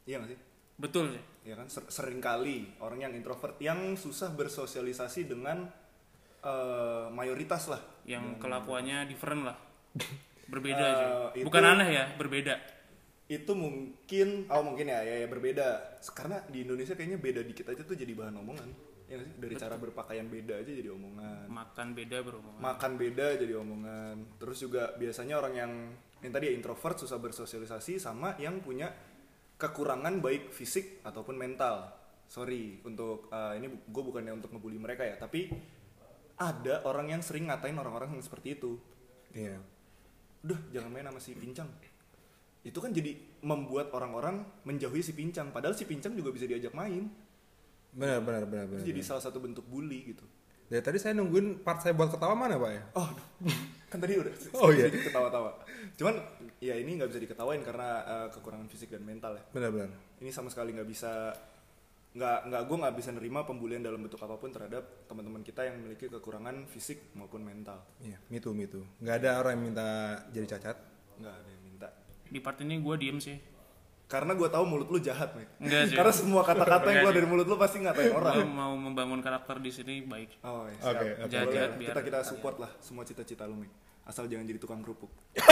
Iya 0.08 0.24
gak 0.24 0.32
sih? 0.32 0.40
Betul 0.80 1.12
sih 1.12 1.20
ya 1.48 1.56
kan? 1.56 1.66
Ser- 1.66 1.88
sering 1.88 2.20
kali 2.20 2.76
orang 2.78 3.08
yang 3.08 3.12
introvert 3.12 3.56
yang 3.58 3.96
susah 3.96 4.28
bersosialisasi 4.30 5.24
dengan 5.24 5.64
eh, 6.38 7.06
mayoritas 7.10 7.66
lah. 7.66 7.80
Yang 8.04 8.36
kelakuannya 8.38 9.08
different 9.08 9.42
lah. 9.42 9.56
Berbeda 10.52 10.80
Eh, 10.80 10.88
aja 10.88 11.06
itu- 11.34 11.44
bukan 11.44 11.64
aneh 11.64 11.88
ya 11.92 12.04
berbeda. 12.14 12.54
Itu 13.28 13.52
mungkin 13.52 14.48
oh 14.48 14.62
mungkin 14.64 14.88
ya 14.88 15.04
ya, 15.04 15.20
ya 15.20 15.28
berbeda. 15.28 16.00
Karena 16.12 16.40
di 16.48 16.64
Indonesia 16.64 16.96
kayaknya 16.96 17.20
beda 17.20 17.40
dikit 17.42 17.68
aja 17.68 17.82
tuh 17.84 17.92
jadi 17.92 18.12
bahan 18.16 18.36
omongan. 18.38 18.68
Ya 19.08 19.20
sih? 19.20 19.32
Dari 19.36 19.56
cara 19.56 19.76
berpakaian 19.76 20.28
beda 20.28 20.56
aja 20.56 20.68
jadi 20.68 20.88
omongan. 20.88 21.48
Makan 21.48 21.88
beda 21.92 22.16
beromongan. 22.24 22.60
Makan 22.60 22.92
beda 22.96 23.26
jadi 23.36 23.54
omongan. 23.56 24.16
Terus 24.40 24.56
juga 24.62 24.92
biasanya 24.96 25.34
orang 25.36 25.54
yang 25.56 25.72
yang 26.18 26.32
tadi 26.32 26.44
ya 26.48 26.54
introvert 26.56 26.96
susah 26.96 27.20
bersosialisasi 27.20 28.00
sama 28.00 28.32
yang 28.40 28.64
punya 28.64 28.88
kekurangan 29.58 30.22
baik 30.22 30.54
fisik 30.54 31.02
ataupun 31.02 31.34
mental. 31.34 31.90
Sorry 32.30 32.78
untuk 32.86 33.26
uh, 33.34 33.58
ini 33.58 33.66
gue 33.68 34.02
bukannya 34.06 34.38
untuk 34.38 34.54
ngebully 34.54 34.78
mereka 34.78 35.02
ya 35.02 35.18
tapi 35.18 35.50
ada 36.38 36.86
orang 36.86 37.10
yang 37.18 37.22
sering 37.24 37.50
ngatain 37.50 37.74
orang-orang 37.74 38.14
yang 38.14 38.22
seperti 38.22 38.54
itu. 38.54 38.78
Iya. 39.34 39.58
Udah 40.46 40.60
jangan 40.70 40.90
main 40.94 41.10
sama 41.10 41.18
si 41.18 41.34
pincang. 41.34 41.66
Itu 42.62 42.78
kan 42.78 42.94
jadi 42.94 43.18
membuat 43.42 43.90
orang-orang 43.90 44.46
menjauhi 44.62 45.02
si 45.02 45.12
pincang 45.18 45.50
padahal 45.50 45.74
si 45.74 45.82
pincang 45.82 46.14
juga 46.14 46.30
bisa 46.30 46.46
diajak 46.46 46.70
main. 46.72 47.10
Benar 47.90 48.22
benar 48.22 48.44
benar 48.46 48.64
benar 48.70 48.84
jadi 48.86 49.00
salah 49.02 49.24
satu 49.24 49.42
bentuk 49.42 49.66
bully 49.66 50.14
gitu. 50.14 50.22
Dari 50.68 50.84
tadi 50.84 51.00
saya 51.00 51.16
nungguin 51.16 51.64
part 51.64 51.80
saya 51.80 51.96
buat 51.96 52.12
ketawa 52.12 52.36
mana 52.36 52.60
pak 52.60 52.70
ya? 52.70 52.82
Oh, 52.94 53.08
kan 53.88 53.98
tadi 53.98 54.14
udah 54.14 54.32
Oh, 54.54 54.68
iya. 54.76 54.86
ketawa-tawa. 54.86 55.50
Cuman 55.94 56.20
ya 56.58 56.74
ini 56.74 56.94
nggak 56.94 57.08
bisa 57.08 57.20
diketawain 57.20 57.60
karena 57.60 57.88
eh, 58.00 58.28
kekurangan 58.30 58.66
fisik 58.66 58.90
dan 58.90 59.02
mental 59.02 59.32
ya. 59.32 59.42
benar 59.50 59.70
benar 59.70 59.90
Ini 60.18 60.28
sama 60.28 60.48
sekali 60.48 60.72
nggak 60.72 60.86
bisa 60.86 61.32
nggak 62.10 62.38
nggak 62.46 62.62
gue 62.64 62.76
nggak 62.78 62.96
bisa 62.96 63.10
nerima 63.10 63.40
pembulian 63.42 63.78
dalam 63.78 64.00
bentuk 64.00 64.18
apa 64.18 64.34
pun 64.34 64.48
terhadap 64.48 64.80
teman-teman 65.04 65.40
kita 65.40 65.62
yang 65.62 65.76
memiliki 65.76 66.08
kekurangan 66.08 66.64
fisik 66.66 67.12
maupun 67.12 67.40
mental. 67.42 67.84
iya 67.98 68.16
me 68.26 68.38
too 68.38 68.50
me 68.50 68.64
too 68.64 68.80
nggak 68.98 69.16
ada 69.18 69.38
orang 69.38 69.54
yang 69.54 69.64
minta 69.68 69.88
jadi 70.28 70.46
cacat 70.48 70.76
Nggak 71.16 71.34
ada 71.34 71.48
yang 71.48 71.62
minta. 71.62 71.88
di 72.24 72.38
part 72.38 72.58
ini 72.58 72.74
gue 72.76 72.94
diem 72.96 73.18
sih 73.18 73.36
Karena 74.08 74.32
gue 74.32 74.48
tahu 74.48 74.64
mulut 74.64 74.88
lu 74.88 74.96
jahat, 74.96 75.36
sih. 75.36 75.44
Karena 75.92 76.12
semua 76.16 76.40
kata-kata 76.40 76.88
yang 76.88 77.04
keluar 77.04 77.12
dari 77.12 77.28
mulut 77.28 77.44
lu 77.44 77.60
pasti 77.60 77.84
ngatain 77.84 78.08
gue 78.08 78.16
orang. 78.16 78.40
mau 78.48 78.72
membangun 78.72 79.20
karakter 79.20 79.60
di 79.60 79.68
sini 79.68 80.00
baik 80.00 80.40
Oh, 80.40 80.64
ya, 80.64 80.80
oke. 80.80 80.96
Boleh. 80.96 81.28
Jahat-jahat 81.28 81.70
biar- 81.76 81.92
kita 81.92 82.00
kita 82.00 82.18
support 82.24 82.56
lah 82.56 82.72
semua 82.80 83.04
cita-cita 83.04 83.44
lu, 83.44 83.60
Mike. 83.60 83.76
Asal 84.08 84.24
jangan 84.24 84.48
jadi 84.48 84.56
tukang 84.56 84.80
kerupuk. 84.80 85.12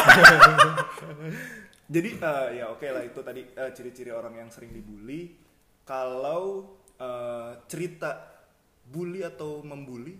jadi 1.95 2.11
eh, 2.17 2.47
ya 2.57 2.73
oke 2.73 2.89
lah 2.89 3.05
itu 3.05 3.21
tadi 3.21 3.45
eh, 3.45 3.71
ciri-ciri 3.77 4.09
orang 4.09 4.41
yang 4.41 4.49
sering 4.49 4.73
dibully. 4.73 5.37
Kalau 5.85 6.65
eh, 6.97 7.61
cerita 7.69 8.41
bully 8.89 9.21
atau 9.21 9.61
membuli, 9.61 10.17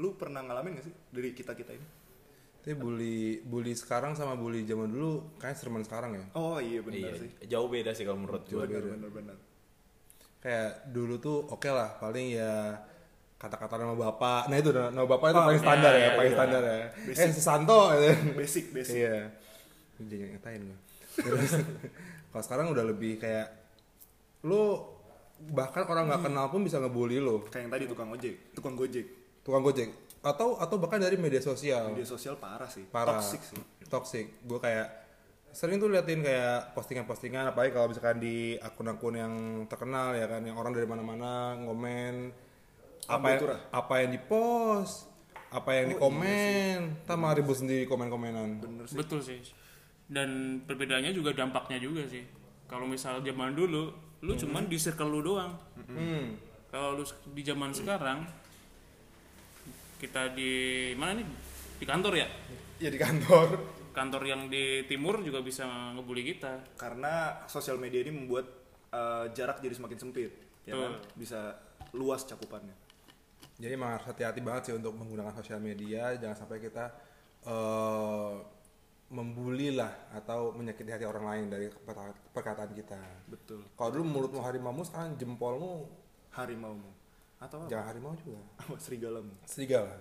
lu 0.00 0.16
pernah 0.16 0.40
ngalamin 0.40 0.80
gak 0.80 0.88
sih 0.88 0.94
dari 1.12 1.36
kita 1.36 1.52
kita 1.52 1.76
ini? 1.76 1.93
Tapi 2.64 2.74
bully 2.74 3.18
bully 3.42 3.72
sekarang 3.72 4.12
sama 4.12 4.34
bully 4.34 4.64
zaman 4.64 4.88
dulu 4.88 5.36
kayaknya 5.36 5.52
sereman 5.54 5.84
sekarang 5.84 6.10
ya 6.12 6.24
Oh 6.32 6.56
iya 6.56 6.80
benar 6.80 6.96
iya 6.98 7.12
sih. 7.14 7.30
jauh 7.44 7.68
beda 7.68 7.92
sih 7.92 8.02
kalau 8.02 8.16
menurut 8.18 8.40
gue 8.42 8.56
Benar 8.58 8.80
benar 8.90 9.10
benar. 9.10 9.36
kayak 10.40 10.70
dulu 10.88 11.14
tuh 11.18 11.44
oke 11.46 11.66
lah 11.66 11.92
paling 11.94 12.32
ya 12.32 12.72
kata-kata 13.36 13.76
nama 13.76 13.92
bapak 13.92 14.48
nah 14.48 14.56
itu 14.56 14.72
nama 14.72 15.04
bapak 15.04 15.26
itu 15.26 15.36
Oh, 15.36 15.44
paling 15.44 15.54
iya, 15.54 15.66
standar 15.66 15.92
ya 15.92 16.00
iya, 16.00 16.10
paling 16.14 16.24
iya. 16.26 16.38
standar 16.38 16.62
ya 16.62 16.78
Basic. 17.02 17.20
eh 17.20 17.30
si 17.30 17.42
Santo 17.42 17.78
gitu. 17.90 18.08
Basic 18.34 18.64
basic. 18.70 18.94
iya 18.98 19.16
jadi 19.94 20.14
ngatain 20.32 20.62
gue 20.64 20.78
terus 21.16 21.50
kalau 22.30 22.42
sekarang 22.42 22.66
udah 22.70 22.84
lebih 22.86 23.16
kayak 23.16 23.46
lu 24.42 24.80
bahkan 25.46 25.84
orang 25.84 26.04
nggak 26.06 26.24
kenal 26.24 26.48
pun 26.48 26.60
bisa 26.60 26.78
ngebully 26.78 27.18
lo 27.18 27.44
Kayak 27.44 27.62
yang 27.62 27.72
tadi 27.72 27.84
tukang 27.86 28.08
ojek, 28.08 28.34
tukang 28.52 28.72
gojek. 28.72 29.06
tukang 29.40 29.60
gojek 29.60 29.90
atau 30.24 30.56
atau 30.56 30.76
bahkan 30.80 30.96
dari 30.96 31.20
media 31.20 31.44
sosial. 31.44 31.92
Media 31.92 32.08
sosial 32.08 32.40
parah 32.40 32.66
sih. 32.72 32.88
parah. 32.88 33.20
Toxic 33.20 33.42
sih. 33.44 33.60
toxic. 33.92 34.26
Gue 34.48 34.56
kayak 34.56 35.04
sering 35.54 35.78
tuh 35.78 35.86
liatin 35.86 36.24
kayak 36.24 36.74
postingan-postingan 36.74 37.54
apalagi 37.54 37.70
kalau 37.70 37.86
misalkan 37.86 38.18
di 38.18 38.58
akun-akun 38.58 39.14
yang 39.14 39.34
terkenal 39.70 40.10
ya 40.18 40.26
kan 40.26 40.42
yang 40.42 40.58
orang 40.58 40.74
dari 40.74 40.82
mana-mana 40.82 41.54
ngomen 41.54 42.34
apa 43.06 43.38
yang, 43.38 43.40
apa 43.70 43.94
yang 44.02 44.10
di 44.10 44.18
post 44.18 45.06
apa 45.54 45.70
yang 45.78 45.94
di 45.94 45.96
komen 46.02 47.06
tak 47.06 47.14
malah 47.14 47.38
ribut 47.38 47.54
sendiri 47.54 47.86
komen-komenan. 47.86 48.58
Bener 48.58 48.84
sih. 48.90 48.98
betul 48.98 49.22
sih. 49.22 49.38
Dan 50.10 50.60
perbedaannya 50.66 51.14
juga 51.14 51.30
dampaknya 51.30 51.78
juga 51.78 52.02
sih. 52.10 52.26
Kalau 52.66 52.90
misal 52.90 53.22
zaman 53.22 53.54
dulu 53.54 53.94
lu 54.24 54.32
cuman 54.34 54.66
di 54.66 54.74
circle 54.80 55.06
lu 55.06 55.20
doang. 55.22 55.54
Hmm. 55.86 56.34
kalau 56.74 56.98
lu 56.98 57.04
di 57.30 57.46
zaman 57.46 57.70
sekarang 57.70 58.26
kita 60.04 60.36
di 60.36 60.52
mana 61.00 61.16
nih? 61.16 61.26
Di 61.80 61.86
kantor 61.88 62.12
ya? 62.20 62.28
Ya 62.78 62.90
di 62.92 63.00
kantor. 63.00 63.48
Kantor 63.96 64.22
yang 64.26 64.52
di 64.52 64.84
timur 64.84 65.24
juga 65.24 65.40
bisa 65.40 65.64
ngebully 65.96 66.36
kita. 66.36 66.76
Karena 66.76 67.46
sosial 67.48 67.80
media 67.80 68.04
ini 68.04 68.12
membuat 68.12 68.46
eh, 68.92 69.26
jarak 69.32 69.64
jadi 69.64 69.74
semakin 69.74 69.98
sempit, 69.98 70.30
ya 70.68 70.76
kan? 70.76 71.00
Bisa 71.16 71.56
luas 71.96 72.26
cakupannya. 72.28 72.76
jadi 73.54 73.78
emang 73.78 73.94
harus 73.94 74.10
hati-hati 74.10 74.42
banget 74.42 74.62
sih 74.66 74.74
untuk 74.74 74.98
menggunakan 74.98 75.30
sosial 75.38 75.62
media. 75.62 76.10
Jangan 76.18 76.36
sampai 76.36 76.58
kita 76.58 76.84
eh 77.46 78.34
membuli 79.14 79.70
lah 79.70 80.10
atau 80.10 80.50
menyakiti 80.56 80.90
hati 80.90 81.06
orang 81.06 81.24
lain 81.28 81.44
dari 81.52 81.66
perkataan- 81.70 82.74
kita. 82.74 82.98
Betul. 83.30 83.62
kalau 83.78 83.90
dulu 83.94 84.04
mulutmu 84.10 84.40
harimau 84.42 84.74
sekarang 84.82 85.14
jempolmu 85.14 85.86
Harimaumu 86.34 86.90
atau 87.42 87.62
apa? 87.62 87.68
jangan 87.70 87.86
harimau 87.90 88.14
juga 88.18 88.40
Apa 88.60 88.74
serigalamu? 88.78 89.32
serigala 89.44 89.94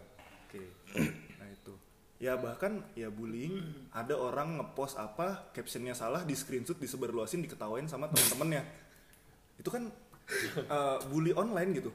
Oke. 0.47 0.63
Nah 1.41 1.47
itu. 1.49 1.73
Ya 2.21 2.37
bahkan 2.39 2.85
ya 2.93 3.09
bullying 3.09 3.59
ada 3.91 4.15
orang 4.15 4.61
ngepost 4.61 4.95
apa 4.95 5.49
captionnya 5.51 5.97
salah 5.97 6.23
di 6.23 6.37
screenshot 6.37 6.77
disebarluasin 6.77 7.41
diketawain 7.43 7.89
sama 7.89 8.07
teman-temannya. 8.13 8.63
Itu 9.57 9.73
kan 9.73 9.89
eh, 10.77 10.97
bully 11.09 11.33
online 11.33 11.73
gitu. 11.73 11.91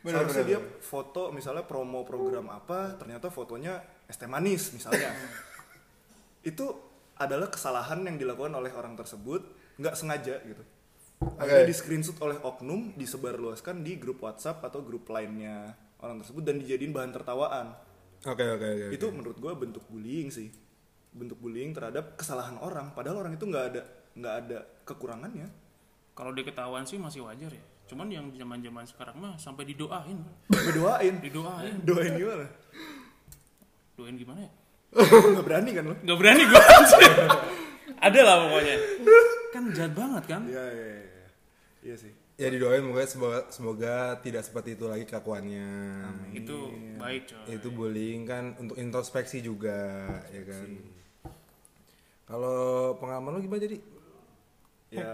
Benar, 0.00 0.24
Seharusnya 0.26 0.44
benar, 0.44 0.60
dia 0.64 0.80
foto 0.80 1.22
misalnya 1.30 1.64
promo 1.64 2.04
program 2.08 2.48
apa, 2.48 2.96
ternyata 2.96 3.28
fotonya 3.28 3.80
es 4.08 4.16
teh 4.18 4.28
manis 4.28 4.72
misalnya. 4.74 5.12
itu 6.50 6.66
adalah 7.20 7.52
kesalahan 7.52 8.00
yang 8.08 8.16
dilakukan 8.16 8.52
oleh 8.56 8.72
orang 8.72 8.96
tersebut 8.96 9.44
nggak 9.76 9.94
sengaja 9.96 10.40
gitu. 10.44 10.64
Akhirnya 11.20 11.64
Oke. 11.64 11.68
di 11.68 11.76
screenshot 11.76 12.16
oleh 12.20 12.40
oknum 12.40 12.96
disebarluaskan 12.96 13.84
di 13.84 14.00
grup 14.00 14.24
WhatsApp 14.24 14.64
atau 14.64 14.80
grup 14.80 15.04
lainnya 15.06 15.72
orang 16.00 16.16
tersebut 16.18 16.40
dan 16.40 16.56
dijadiin 16.56 16.90
bahan 16.90 17.12
tertawaan 17.12 17.76
oke 18.22 18.40
oke 18.40 18.66
oke 18.66 18.86
itu 18.88 19.06
menurut 19.12 19.36
gue 19.36 19.52
bentuk 19.54 19.84
bullying 19.86 20.32
sih 20.32 20.48
bentuk 21.12 21.36
bullying 21.36 21.76
terhadap 21.76 22.16
kesalahan 22.16 22.56
orang 22.56 22.92
padahal 22.92 23.20
orang 23.20 23.36
itu 23.36 23.44
nggak 23.44 23.64
ada 23.68 23.82
nggak 24.16 24.34
ada 24.38 24.58
kekurangannya 24.82 25.48
Kalau 26.10 26.32
dia 26.32 26.44
ketahuan 26.44 26.84
sih 26.84 26.96
masih 26.96 27.24
wajar 27.24 27.48
ya. 27.48 27.64
Cuman 27.86 28.08
yang 28.08 28.28
zaman-zaman 28.30 28.84
sekarang 28.84 29.16
mah 29.16 29.34
sampai 29.36 29.64
didoain. 29.64 30.20
berdoain 30.48 31.14
Didoain. 31.16 31.74
doain 31.80 32.12
gimana 32.12 32.44
Doain 33.92 34.16
gimana 34.16 34.40
ya? 34.40 34.52
nggak 35.32 35.44
berani 35.44 35.70
kan 35.72 35.84
lo 35.84 35.94
Gak 35.96 36.18
berani 36.18 36.42
gue 36.44 36.62
Ada 38.00 38.20
lah 38.20 38.36
pokoknya 38.42 38.76
Kan 39.50 39.62
jahat 39.74 39.92
banget 39.94 40.24
kan? 40.30 40.42
Iya 40.46 40.64
iya 40.70 40.86
iya 40.94 41.26
iya. 41.82 41.94
Sih. 41.98 42.12
Ya 42.40 42.48
didoain 42.48 42.80
semoga, 42.80 43.04
semoga 43.04 43.40
semoga 43.52 43.94
tidak 44.24 44.42
seperti 44.48 44.72
itu 44.78 44.88
lagi 44.88 45.04
kelakuannya. 45.04 45.68
Itu 46.32 46.72
baik 46.96 47.22
coy. 47.28 47.44
Itu 47.52 47.68
bullying 47.68 48.24
kan 48.24 48.56
untuk 48.56 48.80
introspeksi 48.80 49.44
juga, 49.44 50.08
ya 50.32 50.42
kan. 50.48 50.68
Kalau 52.24 52.94
pengalaman 52.96 53.36
lu 53.36 53.40
gimana 53.44 53.60
jadi? 53.60 53.78
ya 54.90 55.06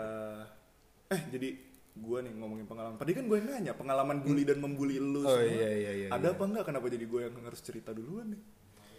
eh 1.13 1.21
jadi 1.29 1.53
gue 1.97 2.19
nih 2.25 2.33
ngomongin 2.37 2.65
pengalaman. 2.65 2.97
Tadi 2.97 3.13
kan 3.13 3.25
gue 3.29 3.37
yang 3.41 3.49
nanya 3.53 3.73
pengalaman 3.77 4.25
bully 4.25 4.45
dan 4.45 4.61
membuli 4.61 4.97
lu 4.97 5.21
Oh, 5.21 5.37
semua. 5.37 5.45
iya, 5.49 5.69
iya, 5.73 5.93
iya, 5.93 6.09
ada 6.13 6.29
iya. 6.29 6.37
apa 6.37 6.43
enggak? 6.49 6.65
Kenapa 6.69 6.87
jadi 6.89 7.05
gue 7.05 7.21
yang 7.29 7.35
harus 7.45 7.61
cerita 7.61 7.93
duluan 7.93 8.33
nih? 8.33 8.41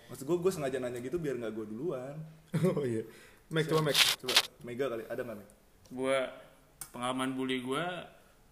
Maksud 0.10 0.24
gue 0.30 0.38
gue 0.38 0.52
sengaja 0.54 0.78
nanya 0.78 1.02
gitu 1.02 1.18
biar 1.18 1.38
nggak 1.42 1.54
gue 1.54 1.66
duluan. 1.70 2.16
Oh 2.78 2.86
iya. 2.86 3.06
Mac 3.48 3.64
coba 3.66 3.82
Mac. 3.88 3.96
coba 3.96 4.36
Mega 4.64 4.86
kali 4.88 5.04
ada 5.08 5.22
nggak 5.24 5.38
Meg? 5.40 5.50
Gue 5.88 6.18
Pengalaman 6.92 7.30
bully 7.34 7.64
gue 7.64 7.86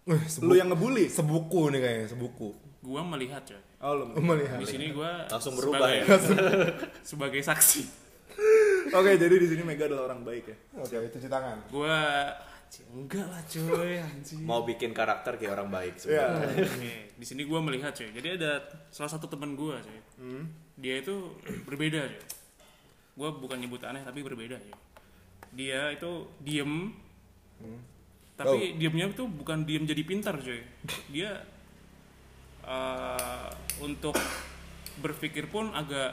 Wih, 0.06 0.22
lu 0.46 0.54
yang 0.54 0.70
ngebully 0.70 1.10
sebuku 1.10 1.74
nih 1.74 1.82
kayaknya, 1.82 2.08
sebuku. 2.14 2.54
Gue 2.86 3.02
melihat 3.02 3.42
coy 3.42 3.58
oh 3.82 3.94
lu 3.98 4.04
melihat. 4.22 4.62
Di 4.62 4.68
sini 4.70 4.94
gue 4.94 5.12
Langsung 5.28 5.58
berubah 5.58 5.90
ya? 5.90 6.06
Sebagai 7.10 7.42
saksi 7.42 8.06
oke 8.92 9.12
jadi 9.18 9.36
di 9.36 9.48
sini 9.48 9.64
Mega 9.66 9.90
adalah 9.90 10.14
orang 10.14 10.22
baik 10.22 10.46
ya 10.46 10.58
Oke, 10.80 10.96
itu 11.02 11.18
cuci 11.18 11.28
tangan. 11.28 11.58
Gue 11.68 11.98
Enggak 12.92 13.25
lah 13.32 13.40
coy 13.48 13.96
anjing 13.98 14.44
Mau 14.44 14.68
bikin 14.68 14.92
karakter 14.92 15.40
kayak 15.40 15.56
orang 15.56 15.72
baik 15.72 15.96
ya 15.96 16.28
sebenarnya. 16.28 16.68
Oke, 16.68 16.94
di 17.16 17.25
sini 17.25 17.48
gue 17.48 17.60
melihat 17.62 17.96
coy. 17.96 18.10
Jadi 18.12 18.36
ada 18.36 18.60
salah 18.92 19.08
satu 19.08 19.32
teman 19.32 19.56
gue 19.56 19.75
coy. 19.80 20.00
Dia 20.75 21.00
itu 21.00 21.40
berbeda 21.64 22.04
coy. 22.04 22.20
Gue 23.16 23.30
bukan 23.32 23.58
nyebut 23.58 23.80
aneh 23.88 24.04
tapi 24.04 24.20
berbeda 24.22 24.60
coy. 24.60 24.76
Dia 25.56 25.92
itu 25.96 26.28
diem. 26.44 26.92
Tapi 28.36 28.76
diemnya 28.76 29.08
itu 29.08 29.24
bukan 29.24 29.64
diem 29.64 29.88
jadi 29.88 30.04
pintar 30.04 30.36
coy. 30.40 30.60
Dia 31.16 31.40
eh, 32.68 33.48
untuk 33.80 34.20
berpikir 35.00 35.48
pun 35.48 35.72
agak 35.72 36.12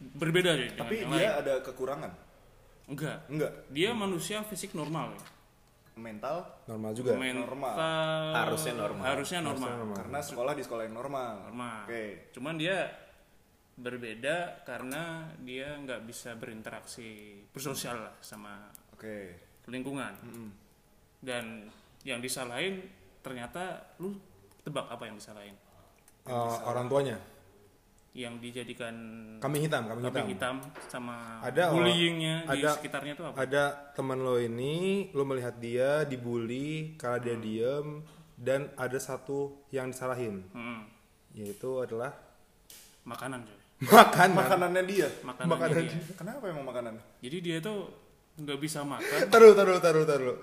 berbeda 0.00 0.56
coy. 0.56 0.68
dengan 0.72 0.80
tapi 0.80 0.94
dia 1.04 1.08
lain. 1.12 1.30
ada 1.44 1.54
kekurangan 1.60 2.12
enggak. 2.88 3.18
enggak 3.28 3.52
Dia 3.68 3.90
manusia 3.92 4.40
fisik 4.48 4.72
normal. 4.72 5.12
coy. 5.12 5.36
mental 5.98 6.46
Normal 6.70 6.94
juga. 6.94 7.10
Mental 7.18 7.42
Harusnya 8.46 8.74
normal. 8.78 9.02
Harusnya 9.02 9.40
normal. 9.42 9.70
karena 9.98 10.18
sekolah 10.22 10.52
di 10.54 10.62
sekolah 10.62 10.82
yang 10.86 10.94
normal 10.94 11.50
normal. 11.50 11.84
oke 11.84 12.32
Cuman 12.32 12.54
dia 12.54 12.86
berbeda 13.78 14.36
karena 14.62 15.02
dia 15.38 15.78
nggak 15.78 16.02
bisa 16.02 16.34
berinteraksi 16.34 17.40
bersosial 17.48 18.02
lah 18.02 18.14
sama 18.18 18.66
oke 18.90 19.16
lingkungan. 19.66 20.12
Dan 21.18 21.66
yang 22.02 22.18
disalahin 22.18 22.82
ternyata 23.20 23.94
lu 23.96 24.14
tebak 24.60 24.86
apa 24.88 25.04
yang 25.04 25.14
disalahin? 25.14 25.54
Eh, 26.24 26.56
orang 26.62 26.86
tuanya. 26.86 27.18
Yang 28.10 28.34
dijadikan 28.40 28.94
Kambing 29.38 29.62
hitam, 29.62 29.86
kambing 29.86 30.04
hitam. 30.04 30.14
kambing 30.16 30.30
hitam 30.32 30.56
sama 30.88 31.38
Ada 31.40 31.70
bullyingnya 31.70 32.36
di 32.44 32.58
ada- 32.58 32.74
sekitarnya 32.74 33.12
itu 33.14 33.22
apa? 33.22 33.36
Ada 33.38 33.64
teman 33.92 34.18
lo 34.18 34.36
ini, 34.36 34.74
lo 35.12 35.22
melihat 35.22 35.54
dia 35.56 36.02
dibully 36.02 36.96
karena 36.96 37.18
dia 37.20 37.36
diem 37.36 38.02
dan 38.34 38.70
ada 38.74 38.98
satu 38.98 39.62
yang 39.68 39.88
disalahin, 39.88 40.42
Hmm, 40.50 40.86
yaitu 41.32 41.78
adalah 41.78 42.10
makanan 43.04 43.42
coy. 43.42 43.57
Makan. 43.80 44.28
makanannya 44.34 44.82
dia 44.84 45.08
Makanannya 45.22 45.52
Makanan 45.54 45.82
dia. 45.84 46.00
kenapa 46.14 46.44
emang 46.46 46.64
makanannya 46.64 47.02
Jadi 47.18 47.36
dia 47.38 47.56
tuh 47.58 47.86
nggak 48.36 48.58
bisa 48.58 48.82
makan. 48.82 49.18
Taruh, 49.32 49.52
taruh, 49.52 49.78
taruh, 49.78 50.04
taruh. 50.04 50.36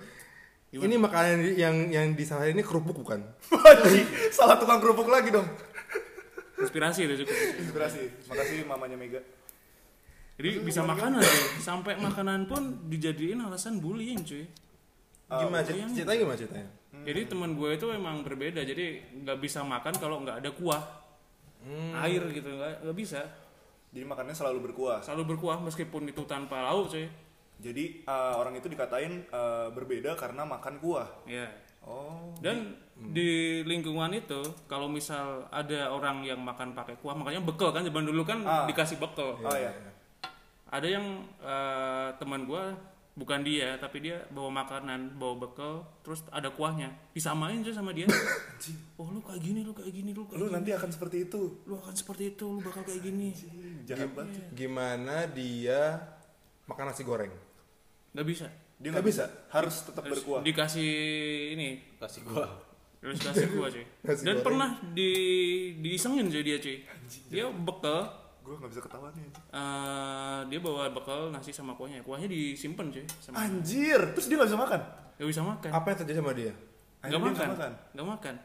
Ini 0.67 0.95
makanan 0.97 1.55
yang 1.55 1.75
yang 1.87 2.11
disalahin 2.11 2.51
ini 2.51 2.59
kerupuk 2.59 2.99
bukan? 2.99 3.23
Salah 4.35 4.55
tukang 4.55 4.79
kerupuk 4.79 5.07
lagi 5.07 5.31
dong 5.31 5.47
Inspirasi 6.55 7.03
itu 7.03 7.23
cukup. 7.23 7.35
inspirasi 7.57 7.99
makasih 8.25 8.63
mamanya 8.63 8.95
Mega 8.95 9.19
Jadi 10.35 10.59
bisa 10.61 10.83
makanan 10.83 11.19
cuy. 11.19 11.43
Sampai 11.59 11.95
makanan 11.95 12.43
pun 12.45 12.61
dijadiin 12.85 13.39
alasan 13.39 13.79
bullying 13.79 14.19
cuy. 14.21 14.43
Gimana 15.25 15.63
bayangin. 15.63 15.87
cer- 15.89 16.03
ceritanya 16.03 16.19
gimana 16.19 16.37
ceritanya? 16.37 16.69
Jadi 17.01 17.21
teman 17.25 17.51
gue 17.53 17.69
itu 17.71 17.87
emang 17.89 18.19
berbeda. 18.21 18.59
Jadi 18.61 18.85
nggak 19.17 19.37
bisa 19.39 19.63
makan 19.63 19.95
kalau 19.95 20.19
nggak 20.21 20.43
ada 20.43 20.51
kuah, 20.51 20.83
air 21.95 22.21
gitu 22.29 22.45
nggak 22.47 22.81
nggak 22.81 22.93
bisa. 22.95 23.21
jadi 23.89 24.03
makannya 24.03 24.31
selalu 24.31 24.59
berkuah 24.65 24.99
Selalu 24.99 25.23
berkuah 25.31 25.57
meskipun 25.59 26.05
itu 26.05 26.21
tanpa 26.23 26.61
lauk 26.61 26.89
cuy. 26.89 27.07
jadi 27.57 27.83
eh, 28.01 28.33
orang 28.35 28.53
itu 28.53 28.67
dikatain 28.67 29.23
eh, 29.23 29.67
berbeda 29.69 30.13
karena 30.13 30.43
makan 30.43 30.77
kuah 30.77 31.07
Ya. 31.23 31.47
oh 31.81 32.35
Dan 32.37 32.75
di 32.95 33.59
lingkungan 33.61 34.07
itu 34.09 34.39
kalau 34.65 34.87
misal 34.87 35.47
ada 35.49 35.89
orang 35.89 36.21
yang 36.21 36.39
makan 36.39 36.71
pakai 36.71 36.95
kuah, 36.95 37.11
makanya 37.11 37.41
bekel 37.41 37.69
kan 37.69 37.81
zaman 37.81 38.03
dulu 38.03 38.23
kan 38.23 38.39
Ah. 38.41 38.63
dikasih 38.65 38.95
bekel. 38.97 39.35
oh 39.35 39.57
ya 39.57 39.71
Ada 40.67 40.87
yang 40.91 41.05
eh, 41.39 42.09
teman 42.15 42.43
gue 42.43 42.63
bukan 43.15 43.47
dia 43.47 43.79
tapi 43.79 44.03
dia 44.03 44.19
bawa 44.27 44.51
makanan 44.61 45.15
bawa 45.15 45.47
bekal 45.47 45.73
terus 46.03 46.21
ada 46.29 46.51
kuahnya. 46.51 46.91
Disamain 47.15 47.63
aja 47.63 47.71
sama 47.71 47.95
dia. 47.95 48.05
Oh 48.95 49.07
lu 49.07 49.23
kayak 49.23 49.39
gini 49.39 49.63
lu 49.63 49.71
kayak 49.71 49.91
gini 49.91 50.11
lu 50.11 50.27
kayak 50.27 50.39
lu 50.39 50.45
gini. 50.47 50.55
nanti 50.59 50.71
akan 50.75 50.89
seperti 50.91 51.17
itu. 51.25 51.41
Lu 51.63 51.79
akan 51.79 51.95
seperti 51.95 52.35
itu 52.35 52.45
lu 52.47 52.59
bakal 52.59 52.83
kayak 52.83 53.01
gini. 53.01 53.31
Jahat 53.83 54.11
banget 54.11 54.51
Gimana 54.51 55.25
dia 55.31 56.03
makan 56.65 56.91
nasi 56.91 57.03
goreng? 57.03 57.31
nggak 58.11 58.27
bisa. 58.27 58.47
Dia 58.75 58.91
nggak 58.91 59.07
bisa. 59.07 59.23
harus 59.51 59.75
tetap 59.83 60.03
Terus 60.03 60.19
berkuah. 60.19 60.41
dikasih 60.43 60.91
ini. 61.55 61.69
Kasih 61.95 62.21
gua. 62.23 62.47
terus 62.99 63.21
kasih 63.21 63.47
kuah 63.53 63.69
cuy. 63.69 63.85
Dan 64.27 64.39
goreng. 64.39 64.43
pernah 64.43 64.69
di 64.91 65.09
diisengin 65.79 66.27
cuy 66.27 66.43
dia 66.43 66.57
cuy. 66.57 66.83
Dia 67.31 67.47
bekal 67.47 68.11
gue 68.45 68.53
nggak 68.55 68.69
bisa 68.69 68.79
ketahuan 68.79 69.09
nih 69.11 69.25
eh, 69.51 70.39
dia 70.45 70.59
bawa 70.59 70.83
bekal 70.89 71.27
nasi 71.27 71.49
sama 71.49 71.73
kuahnya 71.73 71.99
kuahnya 71.99 72.27
disimpan 72.27 72.87
cuy 72.87 73.01
sama 73.17 73.41
anjir 73.41 73.97
terus 74.13 74.25
dia 74.25 74.37
nggak 74.37 74.49
bisa 74.49 74.59
makan 74.59 74.81
nggak 75.15 75.27
bisa 75.27 75.41
makan 75.41 75.69
Apa 75.71 75.85
yang 75.87 75.97
terjadi 75.97 76.17
sama 76.19 76.31
dia? 76.31 76.53
nggak 77.01 77.21
makan 77.23 77.47
nggak 77.91 78.07
makan 78.07 78.35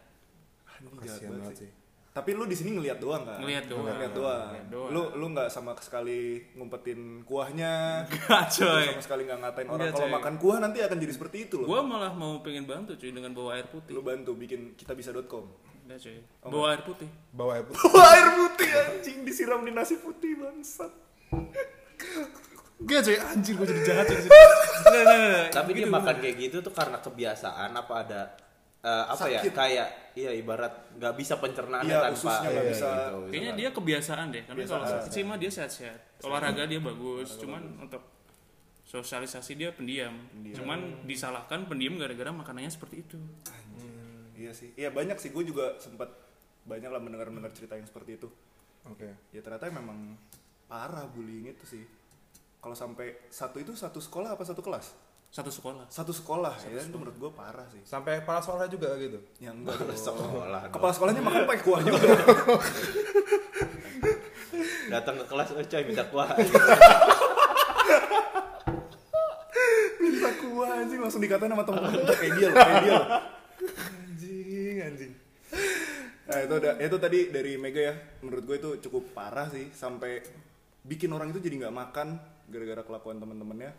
Ah, 0.64 0.76
Kasihan 0.98 1.30
banget 1.34 1.52
sih 1.52 1.60
sih. 1.60 1.70
tapi 2.10 2.30
lu 2.32 2.42
di 2.42 2.56
sini 2.56 2.72
ngelihat 2.72 2.96
doang 2.96 3.22
kan 3.22 3.36
Ngeliat 3.38 3.68
doang. 3.68 3.84
ngelihat 3.86 4.12
doang. 4.12 4.48
Ngeliat 4.48 4.68
doang. 4.68 4.90
lu 4.90 5.02
lu 5.14 5.26
nggak 5.30 5.48
sama 5.48 5.76
sekali 5.76 6.20
ngumpetin 6.54 7.00
kuahnya 7.22 8.00
Lu 8.08 8.16
coy 8.48 8.84
sama 8.88 9.02
sekali 9.04 9.22
nggak 9.22 9.38
ngatain 9.38 9.68
orang 9.68 9.92
kalau 9.92 10.08
makan 10.10 10.34
kuah 10.36 10.58
nanti 10.58 10.80
akan 10.80 10.96
jadi 10.96 11.12
seperti 11.12 11.36
itu 11.44 11.60
loh 11.60 11.68
Gua 11.68 11.84
malah 11.84 12.10
mau 12.10 12.40
pengen 12.40 12.64
bantu 12.64 12.96
cuy 12.96 13.12
dengan 13.12 13.30
bawa 13.30 13.54
air 13.54 13.68
putih. 13.68 13.92
lu 13.92 14.00
bantu 14.00 14.32
bikin 14.34 14.72
kita 14.74 14.92
bisa.com 14.92 15.44
Udah 15.82 15.98
cuy. 15.98 16.22
Oh, 16.40 16.48
Bawa 16.48 16.66
air 16.70 16.82
putih. 16.82 17.10
Bawa 17.30 17.50
air 17.52 17.64
putih. 17.66 17.82
Wah, 17.90 18.08
air 18.08 18.28
putih 18.32 18.68
anjing 18.70 19.19
disiram 19.30 19.62
di 19.62 19.70
nasi 19.70 19.94
putih 19.96 20.34
bangsat 20.36 20.90
Gak 22.80 23.00
cuy, 23.02 23.12
anjir 23.14 23.52
gua 23.54 23.66
jadi 23.66 23.82
jahat 23.84 24.06
nggak. 24.10 25.52
Tapi 25.52 25.70
dia 25.70 25.84
Gitu, 25.84 25.92
makan 25.92 26.16
kayak 26.16 26.36
gitu 26.40 26.56
tuh 26.60 26.72
karena 26.72 26.96
kebiasaan 26.98 27.70
apa 27.70 27.94
ada 28.00 28.20
eh, 28.80 29.04
apa 29.06 29.24
ya 29.28 29.36
Sakit. 29.38 29.52
kayak 29.52 29.88
iya 30.16 30.32
ibarat 30.32 30.72
nggak 30.96 31.12
bisa 31.14 31.36
pencernaannya 31.36 31.92
Iya, 31.92 32.00
tanpa 32.02 32.32
Iya, 32.42 32.62
bisa. 32.64 32.88
gitu, 32.88 33.18
Kayaknya 33.28 33.36
misalkan. 33.44 33.60
dia 33.60 33.68
kebiasaan 33.70 34.26
deh. 34.30 34.42
Karena 34.42 34.64
kalau 34.66 34.84
sakit 34.86 35.10
sih 35.10 35.22
mah 35.22 35.36
dia 35.36 35.50
sehat-sehat. 35.52 35.98
Olahraga 36.20 36.64
dia 36.64 36.80
bagus. 36.80 37.36
Cuman 37.36 37.62
untuk 37.78 38.00
sosialisasi 38.82 39.52
dia 39.54 39.70
pendiam. 39.70 40.16
Cuman 40.50 41.04
disalahkan 41.04 41.68
pendiam 41.68 41.94
gara-gara 41.94 42.32
makanannya 42.32 42.72
seperti 42.72 43.04
itu. 43.04 43.20
iya 44.32 44.50
sih 44.50 44.72
iya 44.72 44.88
banyak 44.88 45.14
sih 45.14 45.28
gue 45.28 45.44
juga 45.44 45.76
sempat 45.76 46.08
banyak 46.62 46.88
lah 46.88 46.96
mendengar 46.96 47.28
mendengar 47.28 47.52
cerita 47.52 47.76
yang 47.76 47.84
seperti 47.84 48.16
itu 48.16 48.24
Oke. 48.88 49.12
ya 49.34 49.40
ternyata 49.44 49.68
memang 49.68 50.16
parah 50.70 51.04
bullying 51.10 51.50
itu 51.50 51.64
sih. 51.66 51.84
Kalau 52.60 52.76
sampai 52.76 53.16
satu 53.32 53.56
itu 53.60 53.72
satu 53.76 53.98
sekolah 54.00 54.36
apa 54.36 54.44
satu 54.46 54.62
kelas? 54.62 54.92
Satu 55.30 55.46
sekolah. 55.46 55.86
satu 55.86 56.10
sekolah 56.10 56.58
ya 56.66 56.82
itu 56.82 56.96
menurut 56.98 57.16
gue 57.18 57.30
parah 57.34 57.66
sih. 57.70 57.82
Sampai 57.86 58.22
kepala 58.22 58.42
sekolah 58.42 58.66
juga 58.66 58.94
gitu. 58.98 59.18
yang 59.42 59.58
enggak 59.62 59.78
dong. 59.78 59.94
sekolah 60.10 60.70
kepala 60.70 60.92
sekolahnya 60.94 61.22
makan 61.22 61.46
pakai 61.46 61.62
kuah 61.62 61.80
juga. 61.82 62.00
Datang 64.90 65.22
ke 65.22 65.24
kelas 65.30 65.54
oh 65.54 65.62
coy 65.62 65.82
minta 65.86 66.04
kuah. 66.10 66.28
Minta 70.02 70.30
kuah 70.42 70.70
anjing 70.82 70.98
langsung 70.98 71.22
dikatain 71.22 71.52
sama 71.52 71.62
temen-temen 71.62 72.10
kayak 72.10 72.32
dia 72.34 72.46
loh 72.50 72.56
kayak 72.58 72.82
dia 72.82 72.92
loh. 72.92 73.06
Anjing 73.70 74.76
anjing 74.82 75.12
nah 76.30 76.38
itu 76.40 76.54
ada 76.56 76.70
itu 76.78 76.96
tadi 76.96 77.18
dari 77.28 77.52
Mega 77.58 77.82
ya. 77.82 77.94
Menurut 78.22 78.44
gue 78.46 78.56
itu 78.56 78.70
cukup 78.86 79.10
parah 79.10 79.50
sih 79.50 79.66
sampai 79.74 80.22
bikin 80.80 81.10
orang 81.10 81.34
itu 81.34 81.42
jadi 81.42 81.66
nggak 81.66 81.74
makan 81.74 82.08
gara-gara 82.46 82.82
kelakuan 82.82 83.18
teman-temannya. 83.18 83.74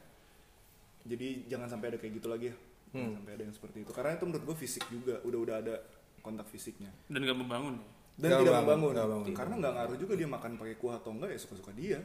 Jadi 1.01 1.47
jangan 1.47 1.67
sampai 1.67 1.95
ada 1.95 1.97
kayak 1.97 2.13
gitu 2.19 2.27
lagi 2.27 2.51
ya. 2.51 2.55
Jangan 2.91 3.13
sampai 3.17 3.31
ada 3.33 3.43
yang 3.47 3.55
seperti 3.55 3.77
itu. 3.81 3.91
Karena 3.95 4.11
itu 4.13 4.23
menurut 4.27 4.43
gue 4.45 4.57
fisik 4.59 4.83
juga 4.91 5.15
udah 5.23 5.39
udah 5.39 5.55
ada 5.63 5.75
kontak 6.19 6.45
fisiknya. 6.51 6.91
Dan 7.07 7.23
gak 7.23 7.39
membangun 7.39 7.79
ya. 7.79 7.87
dan 8.19 8.27
Nggak 8.29 8.39
tidak 8.43 8.53
bangun, 8.53 8.67
membangun. 8.67 8.91
nggak 8.93 9.07
bangun. 9.09 9.27
karena 9.33 9.53
nggak 9.57 9.73
ngaruh 9.73 9.97
juga 9.97 10.13
dia 10.19 10.27
makan 10.29 10.51
pakai 10.59 10.75
kuah 10.77 10.95
atau 10.99 11.11
enggak 11.15 11.29
ya 11.33 11.39
suka-suka 11.39 11.71
dia. 11.73 11.99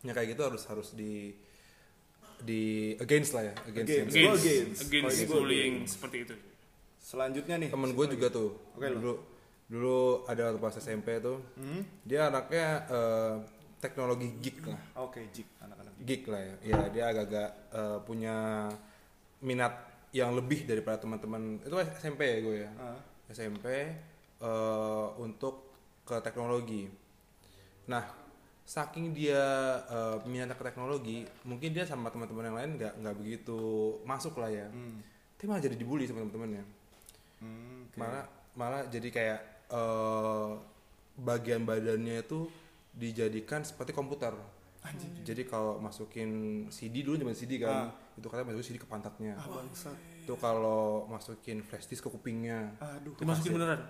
Ya 0.00 0.12
kayak 0.12 0.36
gitu 0.36 0.42
harus 0.46 0.62
harus 0.68 0.88
di 0.94 1.32
di 2.40 2.94
against 2.96 3.36
lah 3.36 3.52
ya 3.52 3.54
against, 3.68 3.90
Against. 3.90 4.14
against, 4.16 4.44
against. 4.44 4.80
against 4.88 5.18
gua 5.26 5.34
bullying 5.34 5.74
against. 5.84 5.92
seperti 5.98 6.16
itu. 6.24 6.34
Selanjutnya 7.00 7.56
nih. 7.58 7.68
Temen 7.72 7.90
gue 7.90 8.06
juga 8.06 8.26
tuh 8.30 8.48
Oke, 8.76 8.86
lo. 8.86 8.96
dulu 8.96 9.14
dulu 9.70 9.98
ada 10.26 10.50
waktu 10.50 10.58
pas 10.58 10.74
SMP 10.74 11.16
tuh 11.18 11.38
Hmm? 11.54 11.86
dia 12.02 12.26
anaknya 12.26 12.66
eh, 12.84 13.34
teknologi 13.78 14.28
geek 14.36 14.66
lah 14.66 14.82
oke 14.98 15.22
jik 15.30 15.46
anak-anak 15.58 15.92
jik 15.94 16.04
geek 16.04 16.22
lah 16.26 16.40
ya 16.40 16.54
ya 16.66 16.78
dia 16.88 17.04
agak-agak 17.08 17.48
eh, 17.70 17.98
punya 18.02 18.36
minat 19.40 19.72
yang 20.10 20.34
lebih 20.34 20.66
daripada 20.66 20.98
teman-teman 20.98 21.62
itu 21.62 21.70
SMP 21.96 22.20
ya 22.20 22.38
gue 22.40 22.56
ya 22.58 22.70
Ah. 22.76 22.98
SMP 23.30 23.66
eh, 24.36 25.06
untuk 25.16 25.70
ke 26.02 26.18
teknologi 26.18 26.90
nah 27.86 28.02
saking 28.66 29.10
dia 29.10 29.38
eh, 29.82 30.16
minat 30.26 30.50
ke 30.52 30.64
teknologi 30.64 31.22
mungkin 31.42 31.70
dia 31.70 31.86
sama 31.86 32.10
teman-teman 32.10 32.44
yang 32.44 32.56
lain 32.56 32.70
nggak 32.76 32.92
nggak 32.98 33.16
begitu 33.16 33.58
masuk 34.02 34.34
lah 34.36 34.50
ya 34.50 34.66
Hmm. 34.66 34.98
tapi 35.38 35.46
malah 35.46 35.62
jadi 35.62 35.74
dibully 35.74 36.04
sama 36.04 36.20
teman-temannya 36.20 36.64
Hmm, 37.38 37.86
oke. 37.86 37.96
malah 37.96 38.26
malah 38.52 38.82
jadi 38.84 39.08
kayak 39.08 39.40
eh, 39.70 40.50
bagian 41.16 41.62
badannya 41.64 42.20
itu 42.20 42.48
dijadikan 42.90 43.62
seperti 43.62 43.94
komputer. 43.94 44.34
Jadi 45.20 45.44
kalau 45.44 45.76
masukin 45.76 46.64
CD 46.72 47.04
dulu 47.04 47.20
zaman 47.20 47.36
CD 47.36 47.60
kan 47.60 47.92
itu 48.16 48.26
katanya 48.26 48.48
masukin 48.52 48.66
CD 48.72 48.76
ke 48.80 48.88
pantatnya. 48.88 49.36
Ah 49.36 49.60
itu 50.20 50.34
kalau 50.40 51.04
masukin 51.04 51.60
flash 51.60 51.84
disk 51.88 52.08
ke 52.08 52.10
kupingnya. 52.10 52.76
Aduh 52.80 53.12
dimasukin 53.20 53.60
beneran? 53.60 53.80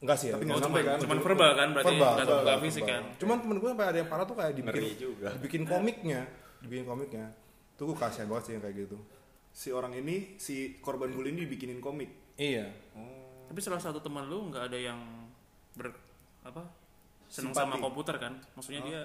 Enggak 0.00 0.16
sih 0.20 0.28
ya 0.28 0.36
Tapi 0.36 0.44
nggak 0.44 0.58
cuman, 0.60 0.68
sampai. 0.68 0.82
kan? 0.84 0.98
cuman 1.00 1.18
verbal 1.24 1.50
kan 1.56 1.68
berarti 1.72 1.88
Verbal, 1.96 2.12
nggak 2.12 2.28
verbal, 2.28 2.56
fisik 2.60 2.82
kan. 2.84 3.02
Cuman 3.16 3.36
temen 3.40 3.56
gue 3.56 3.68
sampai 3.72 3.86
ada 3.88 3.98
yang 4.00 4.08
parah 4.08 4.24
tuh 4.28 4.36
kayak 4.36 4.52
dibikin 4.52 4.80
Ngeri 4.84 4.92
juga. 5.00 5.28
dibikin 5.36 5.62
komiknya 5.64 6.20
dibikin 6.60 6.84
komiknya. 6.88 7.26
Tuh 7.76 7.84
gue 7.92 7.96
kasihan 7.96 8.28
banget 8.28 8.44
sih 8.48 8.52
yang 8.56 8.62
kayak 8.64 8.76
gitu. 8.88 8.98
Si 9.54 9.68
orang 9.72 9.92
ini 9.96 10.36
si 10.40 10.76
korban 10.80 11.12
bully 11.12 11.32
ini 11.36 11.44
dibikinin 11.48 11.80
komik. 11.84 12.36
Iya. 12.36 12.68
Oh 12.96 13.23
tapi 13.44 13.58
salah 13.60 13.78
satu 13.78 13.98
teman 13.98 14.24
lu 14.24 14.48
nggak 14.48 14.68
ada 14.68 14.78
yang 14.78 14.98
ber 15.74 15.92
apa 16.42 16.62
seneng 17.26 17.52
Simpati. 17.52 17.66
sama 17.66 17.76
komputer 17.80 18.16
kan 18.16 18.32
maksudnya 18.54 18.82
dia 18.82 19.02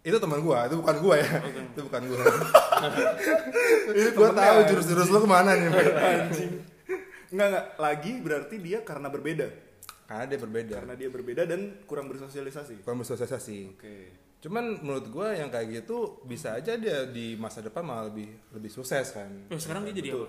itu 0.00 0.16
teman 0.16 0.40
gue 0.40 0.56
itu 0.56 0.76
bukan 0.78 0.96
gue 0.96 1.16
ya 1.18 1.32
Oke. 1.40 1.60
itu 1.66 1.80
bukan 1.84 2.02
gue 2.08 2.22
gue 4.16 4.28
tahu 4.32 4.58
jurus-jurus 4.66 5.08
lu 5.08 5.18
ke 5.20 5.28
mana 5.28 5.50
nih 5.54 5.68
anjing 5.94 6.52
Enggak, 7.30 7.46
enggak. 7.46 7.66
Lagi 7.78 8.12
berarti 8.18 8.56
dia 8.58 8.82
karena 8.82 9.06
berbeda. 9.06 9.46
karena 10.02 10.26
dia 10.26 10.38
berbeda 10.42 10.74
Karena 10.82 10.94
dia 10.98 11.06
berbeda 11.06 11.42
dan 11.46 11.60
kurang 11.86 12.10
bersosialisasi. 12.10 12.82
kurang 12.82 12.98
bersosialisasi 12.98 13.58
Oke. 13.78 13.96
cuman 14.42 14.82
menurut 14.82 15.06
gue 15.06 15.28
yang 15.38 15.46
kayak 15.46 15.68
gitu 15.70 16.18
bisa 16.26 16.58
aja 16.58 16.74
dia 16.74 17.06
di 17.06 17.38
masa 17.38 17.62
depan 17.62 17.86
malah 17.86 18.10
lebih 18.10 18.26
lebih 18.50 18.66
sukses 18.66 19.14
kan 19.14 19.30
oh, 19.46 19.60
sekarang 19.60 19.86
dia 19.86 19.94
jadi 19.94 20.10
apa 20.16 20.26